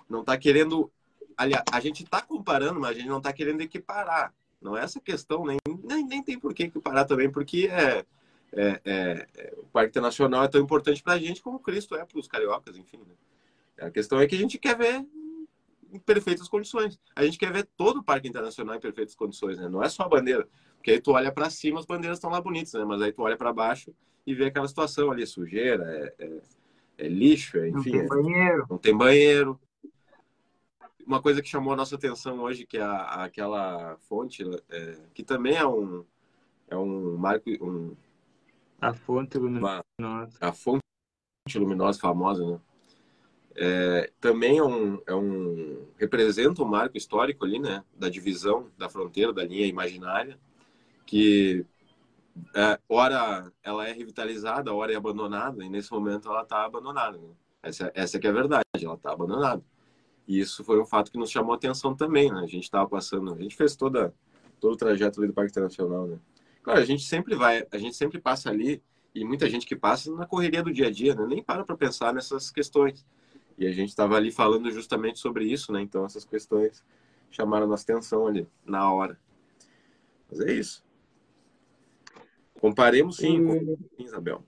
não 0.09 0.21
está 0.21 0.37
querendo. 0.37 0.89
Aliás, 1.37 1.63
a 1.71 1.79
gente 1.79 2.03
está 2.03 2.21
comparando, 2.21 2.79
mas 2.79 2.91
a 2.91 2.93
gente 2.93 3.07
não 3.07 3.17
está 3.17 3.31
querendo 3.33 3.61
equiparar. 3.61 4.33
Não 4.61 4.77
é 4.77 4.83
essa 4.83 4.99
questão, 4.99 5.45
nem, 5.45 5.57
nem, 5.83 6.05
nem 6.05 6.23
tem 6.23 6.39
por 6.39 6.53
que 6.53 6.63
equiparar 6.63 7.05
também, 7.05 7.29
porque 7.29 7.69
é, 7.69 8.05
é, 8.53 8.81
é, 8.85 9.53
o 9.57 9.65
Parque 9.65 9.89
Internacional 9.89 10.43
é 10.43 10.47
tão 10.47 10.61
importante 10.61 11.03
para 11.03 11.13
a 11.13 11.19
gente 11.19 11.41
como 11.41 11.59
Cristo 11.59 11.95
é 11.95 12.05
para 12.05 12.17
os 12.17 12.27
cariocas, 12.27 12.77
enfim. 12.77 12.97
Né? 12.97 13.85
A 13.85 13.91
questão 13.91 14.19
é 14.19 14.27
que 14.27 14.35
a 14.35 14.37
gente 14.37 14.57
quer 14.57 14.77
ver 14.77 15.05
em 15.91 15.99
perfeitas 15.99 16.47
condições. 16.47 16.99
A 17.15 17.23
gente 17.23 17.37
quer 17.37 17.51
ver 17.51 17.67
todo 17.77 17.99
o 17.99 18.03
Parque 18.03 18.27
Internacional 18.27 18.75
em 18.75 18.79
perfeitas 18.79 19.15
condições, 19.15 19.57
né? 19.57 19.69
Não 19.69 19.83
é 19.83 19.89
só 19.89 20.03
a 20.03 20.09
bandeira. 20.09 20.47
Porque 20.77 20.91
aí 20.91 20.99
tu 20.99 21.11
olha 21.11 21.31
para 21.31 21.49
cima, 21.49 21.79
as 21.79 21.85
bandeiras 21.85 22.17
estão 22.17 22.31
lá 22.31 22.41
bonitas, 22.41 22.73
né? 22.73 22.83
Mas 22.83 23.01
aí 23.01 23.11
tu 23.11 23.21
olha 23.21 23.37
para 23.37 23.53
baixo 23.53 23.93
e 24.25 24.33
vê 24.33 24.45
aquela 24.45 24.67
situação 24.67 25.11
ali, 25.11 25.25
sujeira, 25.27 25.83
é, 25.83 26.25
é, 26.25 26.41
é 27.05 27.07
lixo, 27.07 27.57
é, 27.57 27.69
enfim. 27.69 27.91
Não 27.91 27.99
tem 27.99 27.99
é 28.01 28.07
banheiro. 28.07 28.67
não 28.69 28.77
tem 28.77 28.97
banheiro. 28.97 29.59
Uma 31.05 31.21
coisa 31.21 31.41
que 31.41 31.47
chamou 31.47 31.73
a 31.73 31.75
nossa 31.75 31.95
atenção 31.95 32.39
hoje, 32.39 32.65
que 32.65 32.77
é 32.77 32.81
a, 32.81 33.23
aquela 33.23 33.97
fonte, 34.07 34.43
é, 34.69 34.97
que 35.13 35.23
também 35.23 35.55
é 35.55 35.65
um, 35.65 36.05
é 36.67 36.77
um 36.77 37.17
marco... 37.17 37.49
Um, 37.61 37.95
a 38.81 38.93
fonte 38.93 39.37
luminosa. 39.37 39.83
Uma, 39.99 40.29
a 40.41 40.51
fonte 40.51 40.81
luminosa 41.55 41.99
famosa, 41.99 42.45
né? 42.45 42.59
é, 43.55 44.11
também 44.19 44.57
é 44.57 44.63
um, 44.63 45.01
é 45.05 45.13
um 45.13 45.85
representa 45.97 46.61
um 46.61 46.65
marco 46.65 46.97
histórico 46.97 47.45
ali, 47.45 47.59
né, 47.59 47.83
da 47.95 48.09
divisão 48.09 48.69
da 48.77 48.89
fronteira 48.89 49.31
da 49.31 49.43
linha 49.43 49.65
imaginária, 49.65 50.39
que 51.05 51.65
é, 52.55 52.79
ora 52.89 53.51
ela 53.63 53.87
é 53.87 53.91
revitalizada, 53.91 54.73
ora 54.73 54.91
é 54.91 54.95
abandonada, 54.95 55.63
e 55.63 55.69
nesse 55.69 55.91
momento 55.91 56.29
ela 56.29 56.41
está 56.41 56.65
abandonada. 56.65 57.17
Né? 57.17 57.29
Essa, 57.61 57.91
essa 57.93 58.19
que 58.19 58.27
é 58.27 58.29
a 58.29 58.33
verdade, 58.33 58.63
ela 58.81 58.95
está 58.95 59.13
abandonada. 59.13 59.63
E 60.27 60.39
isso 60.39 60.63
foi 60.63 60.79
um 60.79 60.85
fato 60.85 61.11
que 61.11 61.17
nos 61.17 61.29
chamou 61.29 61.53
a 61.53 61.55
atenção 61.55 61.95
também, 61.95 62.31
né? 62.31 62.39
A 62.39 62.47
gente 62.47 62.63
estava 62.63 62.87
passando, 62.87 63.33
a 63.33 63.41
gente 63.41 63.55
fez 63.55 63.75
toda 63.75 64.13
todo 64.59 64.73
o 64.73 64.77
trajeto 64.77 65.19
ali 65.19 65.27
do 65.27 65.33
Parque 65.33 65.51
Internacional, 65.51 66.07
né? 66.07 66.17
Claro, 66.61 66.79
a 66.79 66.85
gente 66.85 67.03
sempre 67.03 67.35
vai, 67.35 67.67
a 67.69 67.77
gente 67.77 67.95
sempre 67.95 68.19
passa 68.19 68.49
ali 68.49 68.81
e 69.13 69.25
muita 69.25 69.49
gente 69.49 69.65
que 69.65 69.75
passa 69.75 70.09
na 70.13 70.25
correria 70.25 70.63
do 70.63 70.71
dia 70.71 70.87
a 70.87 70.91
dia, 70.91 71.13
né? 71.13 71.25
Nem 71.27 71.43
para 71.43 71.65
para 71.65 71.75
pensar 71.75 72.13
nessas 72.13 72.49
questões. 72.49 73.05
E 73.57 73.67
a 73.67 73.71
gente 73.71 73.89
estava 73.89 74.15
ali 74.15 74.31
falando 74.31 74.71
justamente 74.71 75.19
sobre 75.19 75.45
isso, 75.45 75.73
né? 75.73 75.81
Então 75.81 76.05
essas 76.05 76.23
questões 76.23 76.83
chamaram 77.29 77.67
nossa 77.67 77.83
atenção 77.83 78.25
ali 78.25 78.47
na 78.65 78.91
hora. 78.91 79.19
Mas 80.29 80.39
é 80.39 80.53
isso. 80.53 80.83
Comparemos 82.59 83.17
sim, 83.17 83.41
o... 83.41 83.77
Isabel. 83.99 84.41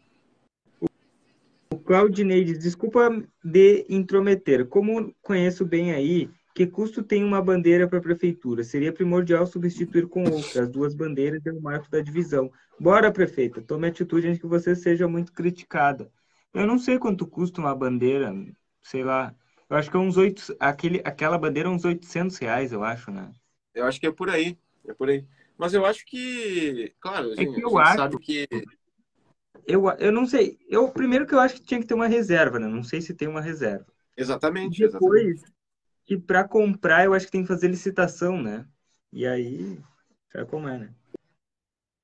O 1.70 1.78
Claudinei 1.78 2.44
diz, 2.44 2.60
desculpa 2.60 3.10
de 3.44 3.86
intrometer. 3.90 4.68
Como 4.68 5.14
conheço 5.22 5.66
bem 5.66 5.92
aí, 5.92 6.30
que 6.54 6.66
custo 6.66 7.04
tem 7.04 7.24
uma 7.24 7.42
bandeira 7.42 7.88
para 7.88 8.00
a 8.00 8.02
prefeitura? 8.02 8.64
Seria 8.64 8.94
primordial 8.94 9.46
substituir 9.46 10.08
com 10.08 10.24
outra. 10.24 10.64
As 10.64 10.70
duas 10.70 10.94
bandeiras 10.94 11.46
é 11.46 11.52
o 11.52 11.62
marco 11.62 11.90
da 11.90 12.00
divisão. 12.02 12.52
Bora, 12.80 13.12
prefeita, 13.12 13.62
tome 13.62 13.88
atitude 13.88 14.28
antes 14.28 14.40
que 14.40 14.48
você 14.48 14.76
seja 14.76 15.08
muito 15.08 15.34
criticada. 15.34 16.10
Eu 16.54 16.66
não 16.66 16.80
sei 16.80 16.98
quanto 16.98 17.28
custa 17.28 17.60
uma 17.60 17.76
bandeira 17.76 18.34
sei 18.86 19.04
lá. 19.04 19.36
Eu 19.70 19.76
acho 19.78 19.90
que 19.90 19.98
é 19.98 20.00
uns 20.00 20.16
oito, 20.16 20.56
aquele, 20.60 21.02
aquela 21.04 21.38
bandeira 21.38 21.68
é 21.68 21.72
uns 21.72 21.84
800 21.84 22.38
reais, 22.38 22.72
eu 22.72 22.84
acho, 22.84 23.12
né? 23.12 23.32
Eu 23.74 23.86
acho 23.86 24.00
que 24.00 24.08
é 24.08 24.12
por 24.12 24.30
aí, 24.30 24.58
é 24.88 24.94
por 24.94 25.10
aí. 25.10 25.26
Mas 25.58 25.74
eu 25.74 25.86
acho 25.86 26.06
que, 26.06 26.94
claro, 27.00 27.34
é 27.34 27.46
que 27.46 27.62
eu 27.62 27.78
acho, 27.78 27.96
sabe 27.96 28.20
que 28.20 28.48
eu, 29.66 29.90
eu 30.00 30.12
não 30.12 30.26
sei. 30.26 30.58
Eu 30.68 30.90
primeiro 30.92 31.26
que 31.26 31.34
eu 31.34 31.40
acho 31.40 31.56
que 31.56 31.64
tinha 31.64 31.80
que 31.80 31.86
ter 31.86 31.94
uma 31.94 32.08
reserva, 32.08 32.60
né? 32.60 32.68
Não 32.68 32.84
sei 32.84 33.02
se 33.02 33.14
tem 33.14 33.28
uma 33.28 33.42
reserva. 33.42 33.86
Exatamente. 34.16 34.84
E 34.84 34.90
depois 34.90 35.24
exatamente. 35.24 35.54
que 36.06 36.18
para 36.18 36.48
comprar 36.48 37.06
eu 37.06 37.14
acho 37.14 37.26
que 37.26 37.32
tem 37.32 37.42
que 37.42 37.48
fazer 37.48 37.68
licitação, 37.68 38.42
né? 38.42 38.68
E 39.12 39.26
aí, 39.26 39.80
sabe 40.32 40.50
como 40.50 40.68
é, 40.68 40.78
né? 40.78 40.94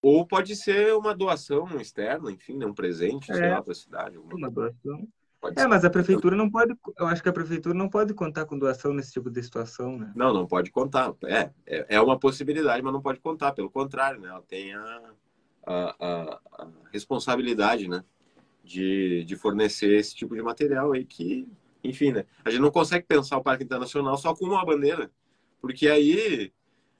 Ou 0.01 0.25
pode 0.25 0.55
ser 0.55 0.95
uma 0.95 1.13
doação 1.13 1.79
externa, 1.79 2.31
enfim, 2.31 2.57
né? 2.57 2.65
um 2.65 2.73
presente, 2.73 3.31
é, 3.31 3.35
sei 3.35 3.49
lá, 3.49 3.61
para 3.61 3.71
a 3.71 3.75
cidade. 3.75 4.17
Uma 4.17 4.49
doação. 4.49 5.07
Pode 5.39 5.59
é, 5.59 5.63
ser. 5.63 5.67
mas 5.67 5.85
a 5.85 5.89
prefeitura 5.89 6.35
não 6.35 6.49
pode. 6.49 6.75
Eu 6.97 7.07
acho 7.07 7.21
que 7.21 7.29
a 7.29 7.33
prefeitura 7.33 7.75
não 7.75 7.89
pode 7.89 8.13
contar 8.13 8.45
com 8.45 8.57
doação 8.57 8.93
nesse 8.93 9.11
tipo 9.11 9.29
de 9.29 9.41
situação, 9.41 9.97
né? 9.97 10.11
Não, 10.15 10.33
não 10.33 10.47
pode 10.47 10.71
contar. 10.71 11.13
É, 11.25 11.51
é, 11.65 11.95
é 11.95 12.01
uma 12.01 12.19
possibilidade, 12.19 12.81
mas 12.81 12.93
não 12.93 13.01
pode 13.01 13.19
contar. 13.19 13.51
Pelo 13.51 13.69
contrário, 13.69 14.19
né? 14.19 14.29
Ela 14.29 14.41
tem 14.43 14.73
a, 14.73 15.13
a, 15.65 15.95
a, 15.99 16.41
a 16.63 16.67
responsabilidade, 16.91 17.87
né? 17.87 18.03
De, 18.63 19.23
de 19.25 19.35
fornecer 19.35 19.91
esse 19.97 20.15
tipo 20.15 20.35
de 20.35 20.41
material 20.41 20.93
aí 20.93 21.03
que, 21.03 21.47
enfim, 21.83 22.11
né? 22.11 22.25
A 22.45 22.49
gente 22.49 22.61
não 22.61 22.71
consegue 22.71 23.05
pensar 23.05 23.37
o 23.37 23.43
Parque 23.43 23.63
Internacional 23.63 24.17
só 24.17 24.35
com 24.35 24.45
uma 24.45 24.65
bandeira, 24.65 25.11
porque 25.59 25.87
aí 25.87 26.53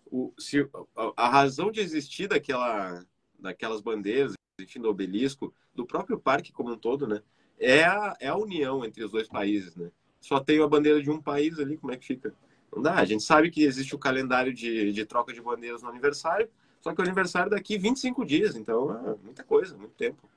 o, 0.05 0.33
se, 0.37 0.67
a, 0.95 1.13
a 1.15 1.29
razão 1.29 1.71
de 1.71 1.79
existir 1.79 2.27
daquela, 2.27 3.05
daquelas 3.39 3.81
bandeiras, 3.81 4.33
enfim, 4.59 4.81
do 4.81 4.89
obelisco, 4.89 5.53
do 5.73 5.85
próprio 5.85 6.19
parque 6.19 6.51
como 6.51 6.71
um 6.71 6.77
todo, 6.77 7.07
né? 7.07 7.21
É 7.59 7.83
a, 7.83 8.15
é 8.19 8.27
a 8.27 8.35
união 8.35 8.83
entre 8.83 9.03
os 9.03 9.11
dois 9.11 9.27
países, 9.27 9.75
né? 9.75 9.91
Só 10.19 10.39
tem 10.39 10.61
a 10.61 10.67
bandeira 10.67 11.01
de 11.01 11.09
um 11.09 11.21
país 11.21 11.57
ali, 11.59 11.77
como 11.77 11.93
é 11.93 11.97
que 11.97 12.05
fica? 12.05 12.33
Não 12.73 12.81
dá. 12.81 12.95
A 12.95 13.05
gente 13.05 13.23
sabe 13.23 13.49
que 13.49 13.63
existe 13.63 13.95
o 13.95 13.99
calendário 13.99 14.53
de, 14.53 14.91
de 14.91 15.05
troca 15.05 15.33
de 15.33 15.41
bandeiras 15.41 15.81
no 15.81 15.89
aniversário, 15.89 16.49
só 16.81 16.93
que 16.93 17.01
o 17.01 17.03
aniversário 17.03 17.51
daqui 17.51 17.77
25 17.77 18.25
dias, 18.25 18.55
então 18.55 18.91
é 18.91 19.15
muita 19.23 19.43
coisa, 19.43 19.77
muito 19.77 19.93
tempo. 19.93 20.29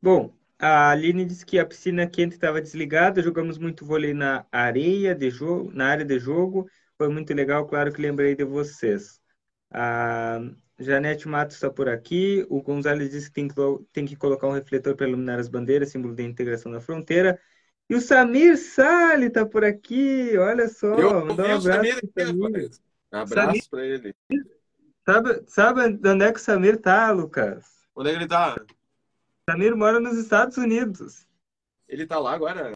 Bom, 0.00 0.34
a 0.58 0.90
Aline 0.90 1.24
disse 1.24 1.46
que 1.46 1.58
a 1.58 1.66
piscina 1.66 2.06
quente 2.06 2.34
estava 2.34 2.60
desligada, 2.60 3.22
jogamos 3.22 3.58
muito 3.58 3.84
vôlei 3.84 4.12
na 4.12 4.44
areia 4.52 5.14
de 5.14 5.30
jogo, 5.30 5.70
na 5.72 5.86
área 5.88 6.04
de 6.04 6.18
jogo, 6.18 6.68
foi 6.98 7.08
muito 7.08 7.32
legal, 7.34 7.66
claro 7.66 7.92
que 7.92 8.02
lembrei 8.02 8.34
de 8.34 8.44
vocês. 8.44 9.20
A 9.70 10.40
Janete 10.78 11.26
Matos 11.28 11.56
está 11.56 11.70
por 11.70 11.88
aqui, 11.88 12.46
o 12.50 12.60
Gonzalez 12.62 13.10
disse 13.10 13.28
que 13.28 13.34
tem 13.34 13.48
que, 13.48 13.54
tem 13.92 14.04
que 14.04 14.16
colocar 14.16 14.46
um 14.46 14.52
refletor 14.52 14.94
para 14.94 15.08
iluminar 15.08 15.38
as 15.38 15.48
bandeiras, 15.48 15.90
símbolo 15.90 16.14
de 16.14 16.22
integração 16.22 16.70
na 16.70 16.80
fronteira. 16.80 17.40
E 17.88 17.94
o 17.94 18.00
Samir 18.00 18.56
Sali 18.56 19.26
está 19.26 19.46
por 19.46 19.64
aqui, 19.64 20.36
olha 20.36 20.68
só, 20.68 20.94
eu, 20.94 21.26
mandar 21.26 21.46
um 21.46 21.56
abraço 21.56 22.08
para 22.14 22.26
Samir. 22.26 22.70
Abraço 23.12 23.68
para 23.70 23.84
ele. 23.84 24.14
Sabe, 25.04 25.44
sabe 25.46 25.80
onde 25.82 26.24
é 26.24 26.32
que 26.32 26.38
o 26.38 26.42
Samir 26.42 26.76
está, 26.76 27.10
Lucas? 27.10 27.86
Onde 27.94 28.08
é 28.08 28.12
que 28.12 28.18
ele 28.18 28.24
está? 28.24 28.56
Samir 29.48 29.76
mora 29.76 30.00
nos 30.00 30.16
Estados 30.16 30.56
Unidos. 30.56 31.26
Ele 31.86 32.06
tá 32.06 32.18
lá 32.18 32.32
agora? 32.32 32.72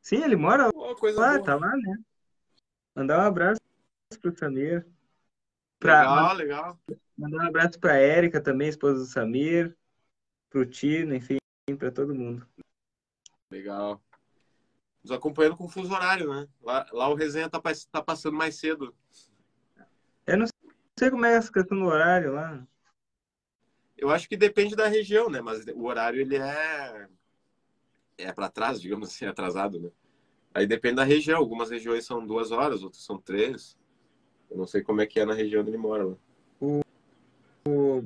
Sim, 0.00 0.22
ele 0.24 0.36
mora 0.36 0.70
oh, 0.74 0.94
lá, 1.10 1.34
boa. 1.34 1.44
tá 1.44 1.56
lá, 1.56 1.76
né? 1.76 1.98
Mandar 2.94 3.18
um 3.18 3.26
abraço 3.26 3.60
pro 4.22 4.36
Samir. 4.36 4.86
Pra, 5.78 6.00
legal, 6.00 6.34
legal. 6.34 6.80
Mandar 7.18 7.44
um 7.44 7.48
abraço 7.48 7.78
pra 7.78 7.96
Érica 7.96 8.40
também, 8.40 8.68
esposa 8.68 9.00
do 9.00 9.06
Samir, 9.06 9.76
pro 10.48 10.64
Tino, 10.64 11.14
enfim, 11.14 11.38
pra 11.78 11.90
todo 11.90 12.14
mundo. 12.14 12.46
Legal. 13.50 14.00
Nos 15.02 15.12
acompanhando 15.12 15.56
com 15.56 15.64
o 15.64 15.68
fuso 15.68 15.92
horário, 15.92 16.32
né? 16.32 16.48
Lá, 16.62 16.86
lá 16.92 17.08
o 17.08 17.14
resenha 17.14 17.48
tá, 17.48 17.60
tá 17.90 18.02
passando 18.02 18.36
mais 18.36 18.56
cedo. 18.56 18.94
Eu 20.30 20.38
não 20.38 20.46
sei 20.96 21.10
como 21.10 21.26
é 21.26 21.34
essa 21.34 21.52
questão 21.52 21.76
do 21.76 21.86
horário 21.86 22.34
lá. 22.34 22.64
Eu 23.98 24.10
acho 24.10 24.28
que 24.28 24.36
depende 24.36 24.76
da 24.76 24.86
região, 24.86 25.28
né? 25.28 25.40
Mas 25.40 25.66
o 25.66 25.84
horário 25.84 26.20
ele 26.20 26.36
é 26.36 27.08
é 28.16 28.32
para 28.32 28.48
trás, 28.48 28.80
digamos 28.80 29.08
assim, 29.08 29.26
atrasado, 29.26 29.80
né? 29.80 29.90
Aí 30.54 30.68
depende 30.68 30.96
da 30.96 31.04
região. 31.04 31.36
Algumas 31.36 31.70
regiões 31.70 32.06
são 32.06 32.24
duas 32.24 32.52
horas, 32.52 32.84
outras 32.84 33.02
são 33.02 33.18
três. 33.18 33.76
Eu 34.48 34.56
não 34.56 34.68
sei 34.68 34.82
como 34.82 35.00
é 35.00 35.06
que 35.06 35.18
é 35.18 35.24
na 35.24 35.34
região 35.34 35.62
onde 35.62 35.70
ele 35.70 35.78
mora. 35.78 36.04
Lá. 36.04 36.16
O, 36.60 36.80
o, 37.66 38.04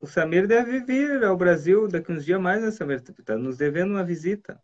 o 0.00 0.06
Samir 0.06 0.46
deve 0.46 0.80
vir 0.80 1.22
ao 1.22 1.36
Brasil 1.36 1.88
daqui 1.88 2.10
uns 2.10 2.24
dias 2.24 2.40
mais, 2.40 2.62
né, 2.62 2.70
Samir? 2.70 3.02
Tá 3.02 3.36
nos 3.36 3.58
devendo 3.58 3.90
uma 3.90 4.04
visita. 4.04 4.62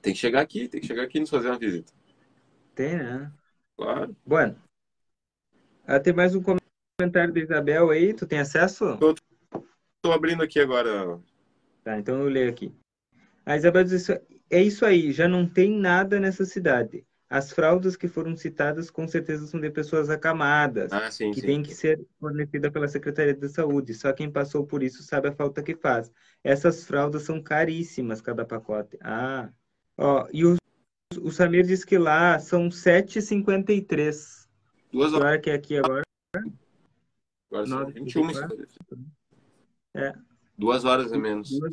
Tem 0.00 0.14
que 0.14 0.18
chegar 0.18 0.40
aqui, 0.40 0.68
tem 0.68 0.80
que 0.80 0.86
chegar 0.86 1.02
aqui 1.02 1.18
e 1.18 1.20
nos 1.20 1.30
fazer 1.30 1.48
uma 1.48 1.58
visita. 1.58 1.92
Tem, 2.74 2.96
né? 2.96 3.30
Claro. 3.76 4.16
Bueno. 4.24 4.56
Ah, 5.86 6.00
tem 6.00 6.12
mais 6.12 6.34
um 6.34 6.42
comentário 6.42 7.32
da 7.32 7.40
Isabel 7.40 7.90
aí, 7.90 8.14
tu 8.14 8.26
tem 8.26 8.38
acesso? 8.38 8.96
Tô, 8.96 9.14
tô 10.02 10.12
abrindo 10.12 10.42
aqui 10.42 10.58
agora. 10.58 11.20
Tá, 11.84 11.98
então 11.98 12.20
eu 12.20 12.28
leio 12.28 12.50
aqui. 12.50 12.74
A 13.44 13.56
Isabel 13.56 13.84
diz 13.84 14.08
é 14.50 14.62
isso 14.62 14.84
aí, 14.84 15.12
já 15.12 15.28
não 15.28 15.46
tem 15.46 15.70
nada 15.70 16.18
nessa 16.18 16.44
cidade. 16.44 17.06
As 17.28 17.52
fraldas 17.52 17.96
que 17.96 18.06
foram 18.06 18.36
citadas 18.36 18.90
com 18.90 19.06
certeza 19.06 19.46
são 19.46 19.60
de 19.60 19.68
pessoas 19.70 20.08
acamadas, 20.08 20.92
ah, 20.92 21.10
sim, 21.10 21.32
que 21.32 21.40
sim. 21.40 21.46
tem 21.46 21.62
que 21.62 21.74
ser 21.74 22.00
fornecida 22.20 22.70
pela 22.70 22.86
Secretaria 22.86 23.34
de 23.34 23.48
Saúde. 23.48 23.94
Só 23.94 24.12
quem 24.12 24.30
passou 24.30 24.64
por 24.64 24.82
isso 24.82 25.02
sabe 25.02 25.28
a 25.28 25.32
falta 25.32 25.62
que 25.62 25.74
faz. 25.74 26.10
Essas 26.42 26.84
fraldas 26.84 27.22
são 27.22 27.42
caríssimas 27.42 28.20
cada 28.20 28.44
pacote. 28.44 28.96
Ah, 29.02 29.50
ó, 29.98 30.28
e 30.32 30.44
o, 30.46 30.56
o 31.22 31.30
Samir 31.30 31.66
diz 31.66 31.84
que 31.84 31.98
lá 31.98 32.38
são 32.38 32.68
7,53. 32.68 34.46
Duas 34.92 35.12
horas. 35.12 35.40
que 35.40 35.50
é 35.50 35.54
aqui 35.54 35.78
agora. 35.78 36.02
Agora 37.50 37.66
são 37.66 37.86
21 37.86 38.30
É. 39.94 40.12
Duas 40.56 40.84
horas 40.84 41.12
e 41.12 41.18
menos. 41.18 41.50
Duas 41.50 41.72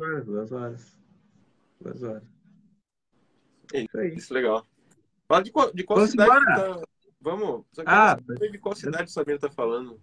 horas, 0.00 0.26
duas 0.26 0.52
horas. 0.52 0.98
Duas 1.80 2.02
horas. 2.02 2.22
Isso, 3.74 3.98
aí. 3.98 4.14
Isso 4.14 4.34
legal. 4.34 4.66
Fala 5.26 5.42
de 5.42 5.50
qual, 5.50 5.72
de 5.72 5.82
qual 5.84 5.96
Vamos 5.98 6.10
cidade 6.10 6.44
tá... 6.44 6.82
Vamos. 7.20 7.64
ah, 7.86 8.16
de 8.16 8.58
qual 8.58 8.74
cidade 8.74 9.04
o 9.04 9.12
Samir 9.12 9.38
tá 9.38 9.48
falando. 9.48 10.00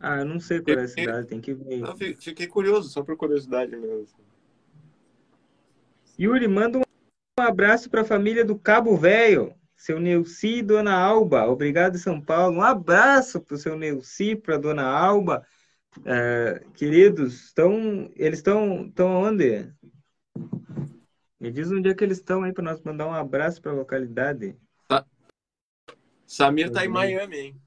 Ah, 0.00 0.18
eu 0.18 0.24
não 0.24 0.40
sei 0.40 0.60
qual 0.60 0.76
é 0.76 0.82
a 0.82 0.88
cidade, 0.88 1.28
tem 1.28 1.40
que 1.40 1.54
ver. 1.54 1.78
Não, 1.78 1.96
fiquei 1.96 2.48
curioso, 2.48 2.90
só 2.90 3.04
por 3.04 3.16
curiosidade 3.16 3.76
mesmo. 3.76 4.08
Yuri, 6.18 6.48
manda 6.48 6.78
um 6.78 6.82
abraço 7.42 7.90
para 7.90 8.00
a 8.02 8.04
família 8.04 8.44
do 8.44 8.58
Cabo 8.58 8.96
Velho 8.96 9.54
seu 9.82 9.98
Neuci 9.98 10.58
e 10.58 10.62
Dona 10.62 10.94
Alba. 10.94 11.48
Obrigado, 11.48 11.98
São 11.98 12.20
Paulo. 12.20 12.58
Um 12.58 12.62
abraço 12.62 13.40
para 13.40 13.56
o 13.56 13.58
seu 13.58 13.76
Neuci, 13.76 14.36
para 14.36 14.54
a 14.54 14.58
Dona 14.58 14.84
Alba. 14.84 15.44
É, 16.04 16.64
queridos, 16.74 17.46
estão, 17.46 18.08
eles 18.14 18.38
estão 18.38 18.86
estão 18.86 19.10
onde? 19.10 19.68
Me 21.40 21.50
diz 21.50 21.68
onde 21.72 21.90
é 21.90 21.94
que 21.94 22.04
eles 22.04 22.18
estão 22.18 22.44
aí 22.44 22.52
para 22.52 22.62
nós 22.62 22.80
mandar 22.82 23.08
um 23.08 23.12
abraço 23.12 23.60
para 23.60 23.72
a 23.72 23.74
localidade. 23.74 24.56
Tá. 24.86 25.04
Samir 26.28 26.70
tá 26.70 26.84
em 26.84 26.88
Miami, 26.88 27.36
hein? 27.36 27.60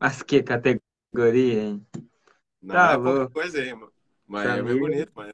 Mas 0.00 0.22
que 0.22 0.42
categoria, 0.42 1.64
hein? 1.64 1.86
Não 2.62 2.74
tá 2.74 2.92
é 2.92 2.96
pouca 2.96 3.28
coisa 3.28 3.58
aí, 3.58 3.74
mano. 3.74 3.92
Miami 4.26 4.56
Samir... 4.56 4.72
é 4.74 4.78
bonito, 4.78 5.12
mas 5.14 5.32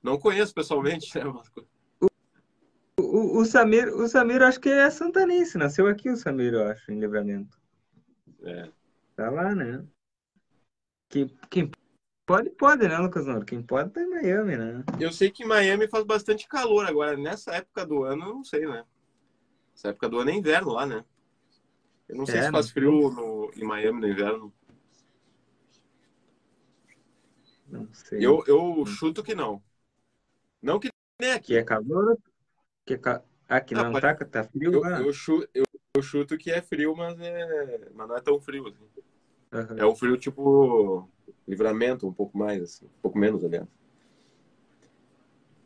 não 0.00 0.20
conheço 0.20 0.54
pessoalmente, 0.54 1.18
né? 1.18 1.24
O, 2.96 3.40
o, 3.40 3.44
Samir, 3.44 3.88
o 3.88 4.06
Samir, 4.06 4.42
acho 4.42 4.60
que 4.60 4.68
é 4.68 4.88
santanense, 4.88 5.58
nasceu 5.58 5.86
aqui 5.86 6.10
o 6.10 6.16
Samir, 6.16 6.54
eu 6.54 6.68
acho, 6.68 6.92
em 6.92 7.00
Livramento. 7.00 7.58
É. 8.42 8.70
Tá 9.16 9.30
lá, 9.30 9.54
né? 9.54 9.84
Quem, 11.08 11.28
quem 11.50 11.70
pode, 12.26 12.50
pode, 12.50 12.86
né, 12.86 12.98
Lucas 12.98 13.26
Noro? 13.26 13.44
Quem 13.44 13.62
pode 13.62 13.90
tá 13.90 14.02
em 14.02 14.08
Miami, 14.08 14.56
né? 14.56 14.84
Eu 15.00 15.12
sei 15.12 15.30
que 15.30 15.44
Miami 15.44 15.88
faz 15.88 16.04
bastante 16.04 16.46
calor 16.48 16.86
agora. 16.86 17.16
Nessa 17.16 17.52
época 17.54 17.86
do 17.86 18.04
ano, 18.04 18.24
eu 18.26 18.34
não 18.34 18.44
sei, 18.44 18.66
né? 18.66 18.84
Essa 19.74 19.88
época 19.88 20.08
do 20.08 20.18
ano 20.18 20.30
é 20.30 20.34
inverno 20.34 20.72
lá, 20.72 20.86
né? 20.86 21.04
Eu 22.08 22.16
não 22.16 22.26
sei 22.26 22.38
é, 22.38 22.42
se 22.44 22.50
faz 22.50 22.70
frio 22.70 23.10
no, 23.10 23.50
em 23.56 23.64
Miami 23.64 24.00
no 24.00 24.08
inverno. 24.08 24.52
Não 27.66 27.88
sei. 27.92 28.24
Eu, 28.24 28.44
eu 28.46 28.84
chuto 28.86 29.22
que 29.22 29.34
não. 29.34 29.62
Não 30.62 30.78
que 30.78 30.90
nem 31.20 31.32
aqui. 31.32 31.48
Que 31.48 31.56
é 31.56 31.64
calor 31.64 32.18
que, 32.84 32.94
aqui 33.48 33.74
ah, 33.74 33.84
não, 33.84 34.00
tá, 34.00 34.14
tá 34.14 34.44
frio? 34.44 34.72
Eu, 34.72 35.06
eu, 35.06 35.12
chuto, 35.12 35.48
eu, 35.54 35.64
eu, 35.96 36.02
chuto 36.02 36.36
que 36.36 36.50
é 36.50 36.60
frio, 36.60 36.94
mas, 36.96 37.18
é, 37.20 37.88
mas 37.94 38.08
não 38.08 38.16
é 38.16 38.20
tão 38.20 38.40
frio. 38.40 38.66
Assim. 38.68 38.84
Uhum. 39.52 39.78
É 39.78 39.86
um 39.86 39.94
frio 39.94 40.16
tipo 40.16 41.08
livramento, 41.46 42.06
um 42.06 42.12
pouco 42.12 42.36
mais, 42.36 42.62
assim, 42.62 42.86
um 42.86 43.00
pouco 43.02 43.18
menos, 43.18 43.44
aliás. 43.44 43.66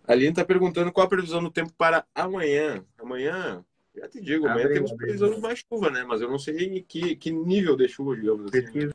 A 0.07 0.13
Aline 0.13 0.31
está 0.31 0.45
perguntando 0.45 0.91
qual 0.91 1.07
a 1.07 1.11
previsão 1.11 1.43
do 1.43 1.51
tempo 1.51 1.73
para 1.77 2.07
amanhã. 2.15 2.85
Amanhã, 2.97 3.65
já 3.95 4.09
te 4.09 4.21
digo, 4.21 4.47
amanhã 4.47 4.65
abre, 4.65 4.75
temos 4.75 4.93
previsão 4.93 5.31
de 5.31 5.41
mais 5.41 5.59
chuva, 5.59 5.91
né? 5.91 6.05
Mas 6.05 6.21
eu 6.21 6.31
não 6.31 6.39
sei 6.39 6.83
que, 6.83 7.15
que 7.17 7.31
nível 7.31 7.77
de 7.77 7.89
chuva, 7.89 8.17
digamos 8.17 8.47
assim. 8.47 8.63
Pesquisa 8.63 8.95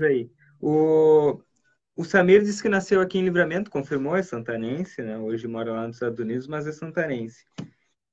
aí. 0.00 0.30
O, 0.60 1.38
o 1.96 2.04
Samir 2.04 2.42
disse 2.42 2.62
que 2.62 2.68
nasceu 2.68 3.00
aqui 3.00 3.18
em 3.18 3.24
Livramento, 3.24 3.70
confirmou, 3.70 4.14
é 4.14 4.22
santanense, 4.22 5.00
né? 5.02 5.16
Hoje 5.16 5.48
mora 5.48 5.72
lá 5.72 5.86
nos 5.86 5.96
Estados 5.96 6.20
Unidos, 6.20 6.46
mas 6.46 6.66
é 6.66 6.72
santanense. 6.72 7.46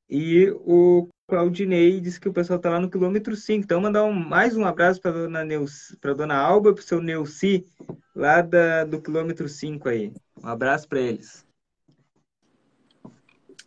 E 0.10 0.50
o 0.62 1.10
Claudinei 1.28 2.00
disse 2.00 2.19
que 2.19 2.30
o 2.30 2.34
pessoal 2.34 2.58
está 2.58 2.69
lá 2.69 2.80
no 2.80 2.89
quilômetro 2.89 3.36
5. 3.36 3.63
Então, 3.65 3.82
mandar 3.82 4.06
um, 4.06 4.13
mais 4.13 4.56
um 4.56 4.65
abraço 4.65 5.02
para 5.02 5.12
dona, 5.12 5.43
Neus, 5.43 5.98
dona 6.15 6.36
Alba 6.36 6.69
e 6.69 6.74
para 6.74 6.82
o 6.82 6.84
seu 6.84 7.02
Neuci, 7.02 7.67
lá 8.15 8.41
da, 8.41 8.86
do 8.86 9.02
quilômetro 9.02 9.50
5 9.50 9.89
aí. 9.89 10.13
Um 10.41 10.48
abraço 10.48 10.88
para 10.88 11.02
eles. 11.02 11.46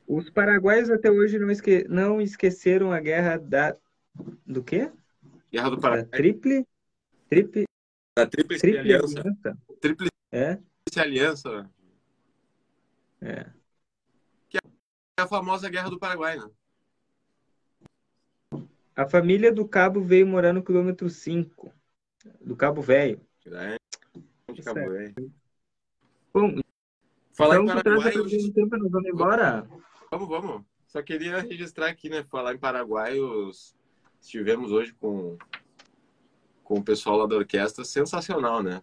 Os 0.07 0.31
paraguaios 0.31 0.89
até 0.89 1.11
hoje 1.11 1.39
não, 1.39 1.51
esque... 1.51 1.85
não 1.89 2.21
esqueceram 2.23 2.93
a 2.93 3.01
guerra 3.01 3.37
da. 3.37 3.77
Do 4.47 4.63
quê? 4.63 4.91
Guerra 5.53 5.71
do 5.71 5.77
Da 5.77 5.83
Paraguai. 5.83 6.11
triple. 6.11 6.67
Triple. 7.29 7.65
Da 8.17 8.27
Tríplice 8.27 8.61
Triple 8.63 8.79
Aliança. 8.79 9.21
aliança. 9.21 9.59
Tríplice 9.87 10.11
É, 10.33 10.59
Aliança. 10.97 11.71
é. 13.21 13.47
É 15.19 15.23
a 15.23 15.27
famosa 15.27 15.71
Guerra 15.71 15.89
do 15.89 15.99
Paraguai, 15.99 16.39
né? 16.39 16.51
A 18.95 19.07
família 19.09 19.53
do 19.53 19.67
Cabo 19.67 20.03
veio 20.03 20.27
morar 20.27 20.53
no 20.53 20.63
quilômetro 20.63 21.09
5 21.09 21.73
do 22.41 22.57
Cabo 22.57 22.83
Velho. 22.83 23.21
Que 23.41 23.49
hein? 23.49 23.79
Bom, 26.35 26.61
Falar 27.33 27.61
então 27.63 27.79
em 27.79 27.83
Paraguai, 27.83 28.13
previsão 28.13 28.49
do 28.49 28.55
tempo 28.55 28.77
nós 28.77 28.91
vamos 28.91 29.09
embora? 29.09 29.69
Vamos, 30.11 30.29
vamos. 30.29 30.63
Só 30.87 31.03
queria 31.03 31.41
registrar 31.41 31.89
aqui, 31.89 32.09
né? 32.09 32.25
Falar 32.25 32.55
em 32.55 32.59
Paraguai, 32.59 33.19
os... 33.21 33.77
estivemos 34.21 34.73
hoje 34.73 34.93
com... 34.95 35.39
com 36.65 36.79
o 36.79 36.85
pessoal 36.85 37.19
lá 37.19 37.27
da 37.27 37.37
orquestra, 37.37 37.85
sensacional, 37.85 38.63
né? 38.63 38.83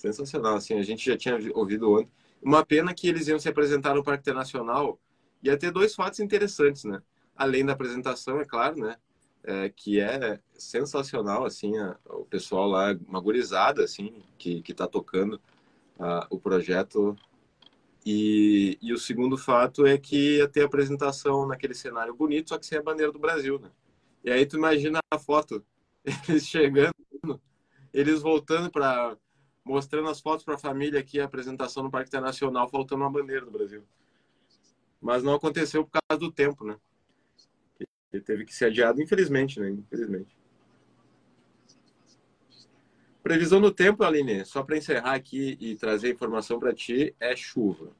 Sensacional, 0.00 0.56
assim, 0.56 0.74
a 0.78 0.82
gente 0.82 1.04
já 1.04 1.16
tinha 1.16 1.38
ouvido 1.54 1.92
ontem. 1.92 2.10
Uma 2.42 2.64
pena 2.64 2.94
que 2.94 3.06
eles 3.08 3.28
iam 3.28 3.38
se 3.38 3.48
apresentar 3.48 3.94
no 3.94 4.02
Parque 4.02 4.22
Internacional, 4.22 4.98
ia 5.42 5.56
ter 5.58 5.70
dois 5.70 5.94
fatos 5.94 6.20
interessantes, 6.20 6.84
né? 6.84 7.02
Além 7.36 7.64
da 7.66 7.72
apresentação, 7.74 8.40
é 8.40 8.44
claro, 8.44 8.76
né? 8.80 8.96
É, 9.44 9.68
que 9.70 10.00
é 10.00 10.38
sensacional, 10.54 11.44
assim, 11.44 11.76
a- 11.78 11.98
o 12.06 12.24
pessoal 12.24 12.66
lá, 12.68 12.94
uma 13.06 13.20
gurizada, 13.20 13.84
assim, 13.84 14.22
que, 14.38 14.62
que 14.62 14.74
tá 14.74 14.86
tocando 14.86 15.40
ah, 15.98 16.26
o 16.30 16.38
projeto 16.40 17.16
e, 18.04 18.78
e 18.80 18.92
o 18.92 18.98
segundo 18.98 19.36
fato 19.38 19.86
é 19.86 19.98
que 19.98 20.38
ia 20.38 20.48
ter 20.48 20.62
apresentação 20.64 21.46
naquele 21.46 21.74
cenário 21.74 22.14
bonito, 22.14 22.50
só 22.50 22.58
que 22.58 22.66
sem 22.66 22.78
a 22.78 22.82
bandeira 22.82 23.12
do 23.12 23.18
Brasil, 23.18 23.58
né? 23.58 23.70
E 24.24 24.30
aí 24.30 24.46
tu 24.46 24.56
imagina 24.56 25.00
a 25.10 25.18
foto, 25.18 25.64
eles 26.28 26.46
chegando, 26.46 26.94
eles 27.92 28.20
voltando 28.22 28.70
para 28.70 29.16
mostrando 29.70 30.08
as 30.08 30.20
fotos 30.20 30.44
para 30.44 30.54
a 30.54 30.58
família 30.58 30.98
aqui, 30.98 31.20
a 31.20 31.24
apresentação 31.24 31.82
no 31.84 31.90
Parque 31.90 32.08
Internacional, 32.08 32.68
faltando 32.68 33.02
uma 33.04 33.10
bandeira 33.10 33.44
do 33.44 33.52
Brasil. 33.52 33.84
Mas 35.00 35.22
não 35.22 35.34
aconteceu 35.34 35.84
por 35.84 36.00
causa 36.00 36.18
do 36.18 36.32
tempo, 36.32 36.64
né? 36.64 36.76
Ele 38.12 38.22
teve 38.22 38.44
que 38.44 38.52
ser 38.54 38.66
adiado, 38.66 39.00
infelizmente, 39.00 39.60
né? 39.60 39.70
Infelizmente. 39.70 40.36
Previsão 43.22 43.60
do 43.60 43.70
tempo, 43.70 44.02
Aline, 44.02 44.44
só 44.44 44.62
para 44.64 44.76
encerrar 44.76 45.14
aqui 45.14 45.56
e 45.60 45.76
trazer 45.76 46.12
informação 46.12 46.58
para 46.58 46.74
ti, 46.74 47.14
é 47.20 47.36
chuva. 47.36 47.92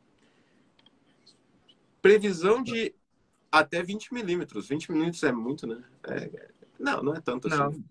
Previsão 2.02 2.62
de 2.62 2.94
até 3.52 3.82
20 3.82 4.12
milímetros. 4.12 4.68
20 4.68 4.90
milímetros 4.90 5.22
é 5.22 5.30
muito, 5.30 5.66
né? 5.66 5.84
É- 6.08 6.50
não, 6.78 7.02
não 7.02 7.14
é 7.14 7.20
tanto 7.20 7.48
Não, 7.48 7.68
assim. 7.68 7.84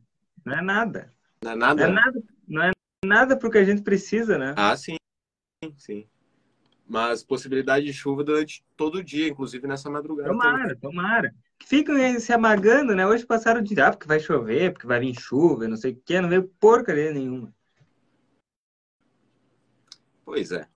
não 0.43 0.53
é 0.53 0.61
nada. 0.61 1.13
Não 1.41 1.51
é 1.51 1.55
Não 1.55 1.67
nada? 1.67 1.83
é 1.83 1.87
nada, 1.87 2.23
não 2.47 2.63
é 2.63 2.71
nada 3.05 3.37
porque 3.37 3.57
a 3.57 3.63
gente 3.63 3.81
precisa, 3.81 4.37
né? 4.37 4.53
Ah, 4.57 4.75
sim. 4.75 4.97
Sim. 5.77 6.07
Mas 6.87 7.23
possibilidade 7.23 7.85
de 7.85 7.93
chuva 7.93 8.23
durante 8.23 8.63
todo 8.75 8.95
o 8.95 9.03
dia, 9.03 9.27
inclusive 9.27 9.67
nessa 9.67 9.89
madrugada. 9.89 10.29
também. 10.29 10.51
Tomara, 10.51 10.75
tomara. 10.75 11.35
Ficam 11.63 11.95
se 12.19 12.33
amagando, 12.33 12.95
né? 12.95 13.05
Hoje 13.05 13.25
passaram 13.25 13.61
de 13.61 13.79
ah, 13.79 13.91
porque 13.91 14.07
vai 14.07 14.19
chover, 14.19 14.73
porque 14.73 14.87
vai 14.87 14.99
vir 14.99 15.19
chuva, 15.19 15.67
não 15.67 15.77
sei 15.77 15.91
o 15.91 16.01
quê, 16.03 16.19
não 16.19 16.29
veio 16.29 16.47
porcaria 16.59 17.11
nenhuma. 17.11 17.53
Pois 20.25 20.51
é. 20.51 20.67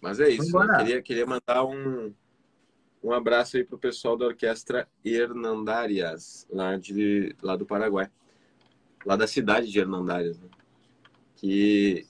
Mas 0.00 0.20
é 0.20 0.28
isso. 0.28 0.56
Queria, 0.78 1.02
queria 1.02 1.26
mandar 1.26 1.64
um, 1.64 2.14
um 3.06 3.12
abraço 3.12 3.56
aí 3.56 3.62
pro 3.62 3.78
pessoal 3.78 4.16
da 4.16 4.26
Orquestra 4.26 4.88
Hernandarias, 5.04 6.44
lá, 6.50 6.76
de, 6.76 7.36
lá 7.40 7.54
do 7.54 7.64
Paraguai. 7.64 8.10
Lá 9.04 9.14
da 9.14 9.28
cidade 9.28 9.70
de 9.70 9.78
Hernandarias, 9.78 10.40
né? 10.40 10.48
Que, 11.36 12.04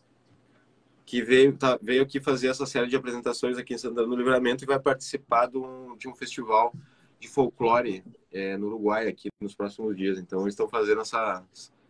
que 1.04 1.22
veio, 1.22 1.54
tá, 1.54 1.78
veio 1.82 2.02
aqui 2.02 2.18
fazer 2.18 2.48
essa 2.48 2.64
série 2.64 2.86
de 2.86 2.96
apresentações 2.96 3.58
aqui 3.58 3.74
em 3.74 3.78
Santana 3.78 4.08
do 4.08 4.16
Livramento 4.16 4.64
e 4.64 4.66
vai 4.66 4.80
participar 4.80 5.46
de 5.46 5.58
um, 5.58 5.96
de 5.98 6.08
um 6.08 6.14
festival 6.14 6.72
de 7.20 7.28
folclore 7.28 8.02
é, 8.32 8.56
no 8.56 8.68
Uruguai 8.68 9.06
aqui 9.06 9.28
nos 9.42 9.54
próximos 9.54 9.94
dias. 9.94 10.18
Então 10.18 10.42
eles 10.42 10.54
estão 10.54 10.66
fazendo 10.66 11.02
essa 11.02 11.44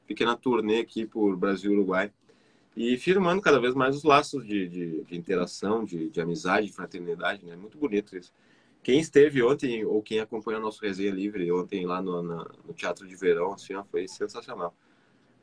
pequena 0.05 0.37
turnê 0.37 0.81
aqui 0.81 1.07
por 1.07 1.37
Brasil 1.37 1.71
e 1.71 1.75
Uruguai 1.77 2.13
e 2.77 2.97
firmando 2.99 3.41
cada 3.41 3.61
vez 3.61 3.73
mais 3.73 3.95
os 3.95 4.03
laços 4.03 4.45
de, 4.45 4.69
de, 4.69 5.05
de 5.05 5.17
interação, 5.17 5.85
de, 5.85 6.11
de 6.11 6.21
amizade, 6.21 6.67
de 6.67 6.73
fraternidade, 6.73 7.47
né? 7.47 7.55
Muito 7.55 7.79
bonito 7.79 8.17
isso. 8.17 8.33
Quem 8.87 9.01
esteve 9.01 9.43
ontem, 9.43 9.85
ou 9.85 10.01
quem 10.01 10.21
acompanhou 10.21 10.63
nosso 10.63 10.81
Resenha 10.81 11.11
Livre 11.11 11.51
ontem 11.51 11.85
lá 11.85 12.01
no, 12.01 12.23
no 12.23 12.73
Teatro 12.73 13.05
de 13.05 13.17
Verão, 13.17 13.55
assim, 13.55 13.75
ó, 13.75 13.83
foi 13.83 14.07
sensacional. 14.07 14.73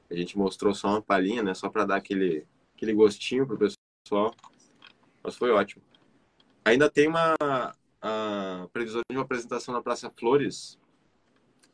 A 0.10 0.16
gente 0.16 0.38
mostrou 0.38 0.74
só 0.74 0.88
uma 0.88 1.02
palhinha, 1.02 1.44
né? 1.44 1.54
Só 1.54 1.70
para 1.70 1.84
dar 1.84 1.98
aquele, 1.98 2.48
aquele 2.74 2.94
gostinho 2.94 3.46
pro 3.46 3.58
pessoal. 3.58 4.34
Mas 5.22 5.36
foi 5.36 5.52
ótimo. 5.52 5.84
Ainda 6.64 6.90
tem 6.90 7.10
uma 7.10 7.36
a 8.02 8.70
previsão 8.72 9.02
de 9.12 9.18
uma 9.18 9.26
apresentação 9.26 9.74
na 9.74 9.82
Praça 9.82 10.10
Flores 10.18 10.80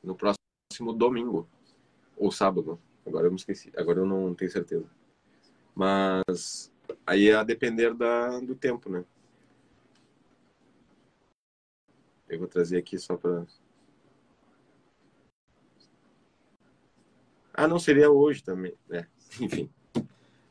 no 0.04 0.16
próximo 0.16 0.92
domingo. 0.92 1.48
Ou 2.18 2.32
sábado. 2.32 2.82
Agora 3.06 3.28
eu 3.28 3.32
me 3.32 3.38
esqueci. 3.38 3.72
Agora 3.78 4.00
eu 4.00 4.08
não 4.08 4.34
tenho 4.34 4.50
certeza. 4.50 4.90
Mas 5.76 6.74
aí 7.06 7.30
é 7.30 7.36
a 7.36 7.44
depender 7.44 7.94
da, 7.94 8.40
do 8.40 8.56
tempo, 8.56 8.90
né? 8.90 9.06
Eu 12.30 12.40
vou 12.40 12.48
trazer 12.48 12.78
aqui 12.78 12.98
só 12.98 13.18
para. 13.18 13.46
Ah, 17.54 17.68
não 17.68 17.80
seria 17.80 18.10
hoje 18.10 18.44
também. 18.44 18.74
É, 18.92 19.06
enfim. 19.42 19.70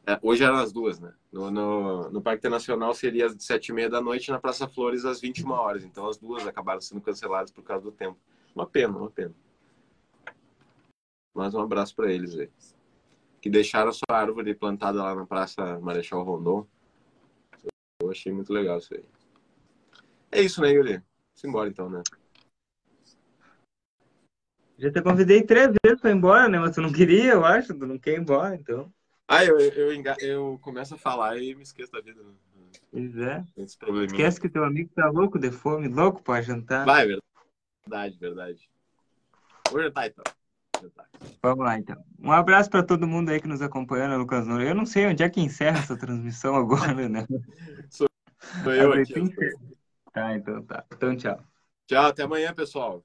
É, 0.06 0.18
hoje 0.22 0.42
eram 0.42 0.56
as 0.56 0.72
duas, 0.72 0.98
né? 0.98 1.14
No, 1.30 1.50
no, 1.50 2.10
no 2.10 2.22
Parque 2.22 2.38
Internacional 2.38 2.94
seria 2.94 3.26
às 3.26 3.36
sete 3.38 3.68
e 3.68 3.72
meia 3.72 3.88
da 3.88 4.00
noite, 4.00 4.30
na 4.30 4.40
Praça 4.40 4.66
Flores 4.66 5.04
às 5.04 5.20
21 5.20 5.50
horas. 5.50 5.84
Então 5.84 6.08
as 6.08 6.16
duas 6.16 6.46
acabaram 6.46 6.80
sendo 6.80 7.00
canceladas 7.00 7.50
por 7.52 7.62
causa 7.62 7.84
do 7.84 7.92
tempo. 7.92 8.18
Uma 8.54 8.66
pena, 8.66 8.96
uma 8.98 9.10
pena. 9.10 9.34
Mas 11.34 11.54
um 11.54 11.60
abraço 11.60 11.94
para 11.94 12.10
eles 12.10 12.36
aí. 12.36 12.50
Que 13.40 13.48
deixaram 13.48 13.92
sua 13.92 14.06
árvore 14.10 14.54
plantada 14.54 15.02
lá 15.02 15.14
na 15.14 15.26
Praça 15.26 15.78
Marechal 15.78 16.24
Rondon. 16.24 16.66
Eu 18.00 18.10
achei 18.10 18.32
muito 18.32 18.52
legal 18.52 18.78
isso 18.78 18.94
aí. 18.94 19.04
É 20.32 20.42
isso, 20.42 20.60
né, 20.60 20.72
Yuri? 20.72 21.02
Simbora 21.38 21.68
então, 21.68 21.88
né? 21.88 22.02
Já 24.76 24.90
te 24.90 25.00
convidei 25.00 25.40
três 25.44 25.72
vezes 25.84 26.00
pra 26.00 26.10
ir 26.10 26.16
embora, 26.16 26.48
né? 26.48 26.58
Mas 26.58 26.74
tu 26.74 26.82
não 26.82 26.92
queria, 26.92 27.32
eu 27.34 27.44
acho, 27.44 27.72
tu 27.78 27.86
não 27.86 27.96
quer 27.96 28.14
ir 28.14 28.18
embora, 28.20 28.56
então. 28.56 28.92
Ah, 29.28 29.44
eu, 29.44 29.56
eu, 29.56 29.94
enga- 29.94 30.16
eu 30.20 30.58
começo 30.60 30.96
a 30.96 30.98
falar 30.98 31.38
e 31.38 31.54
me 31.54 31.62
esqueço 31.62 31.92
da 31.92 32.00
vida. 32.00 32.20
né? 32.24 32.32
Pois 32.90 33.16
é. 33.18 33.44
Probleminha. 33.78 34.06
Esquece 34.06 34.40
que 34.40 34.48
teu 34.48 34.64
amigo 34.64 34.90
tá 34.96 35.08
louco 35.10 35.38
de 35.38 35.52
fome, 35.52 35.86
louco 35.86 36.20
pra 36.24 36.42
jantar. 36.42 36.84
Vai, 36.84 37.06
verdade, 37.06 38.18
verdade. 38.18 38.68
Vou 39.70 39.80
jantar 39.80 40.08
então. 40.08 40.24
Vamos 41.40 41.64
lá, 41.64 41.78
então. 41.78 42.02
Um 42.18 42.32
abraço 42.32 42.68
pra 42.68 42.82
todo 42.82 43.06
mundo 43.06 43.28
aí 43.28 43.40
que 43.40 43.46
nos 43.46 43.62
acompanha, 43.62 44.08
né, 44.08 44.16
Lucas 44.16 44.44
Noura. 44.44 44.64
Eu 44.64 44.74
não 44.74 44.84
sei 44.84 45.06
onde 45.06 45.22
é 45.22 45.30
que 45.30 45.40
encerra 45.40 45.78
essa 45.78 45.96
transmissão 45.96 46.56
agora, 46.56 47.08
né? 47.08 47.24
Sou 47.90 48.08
eu 48.74 48.90
Mas 48.90 49.08
aqui. 49.08 49.22
Tá, 50.12 50.34
então 50.36 50.62
tá. 50.64 50.84
Então 50.92 51.16
tchau. 51.16 51.38
Tchau, 51.86 52.06
até 52.06 52.22
amanhã, 52.22 52.54
pessoal. 52.54 53.04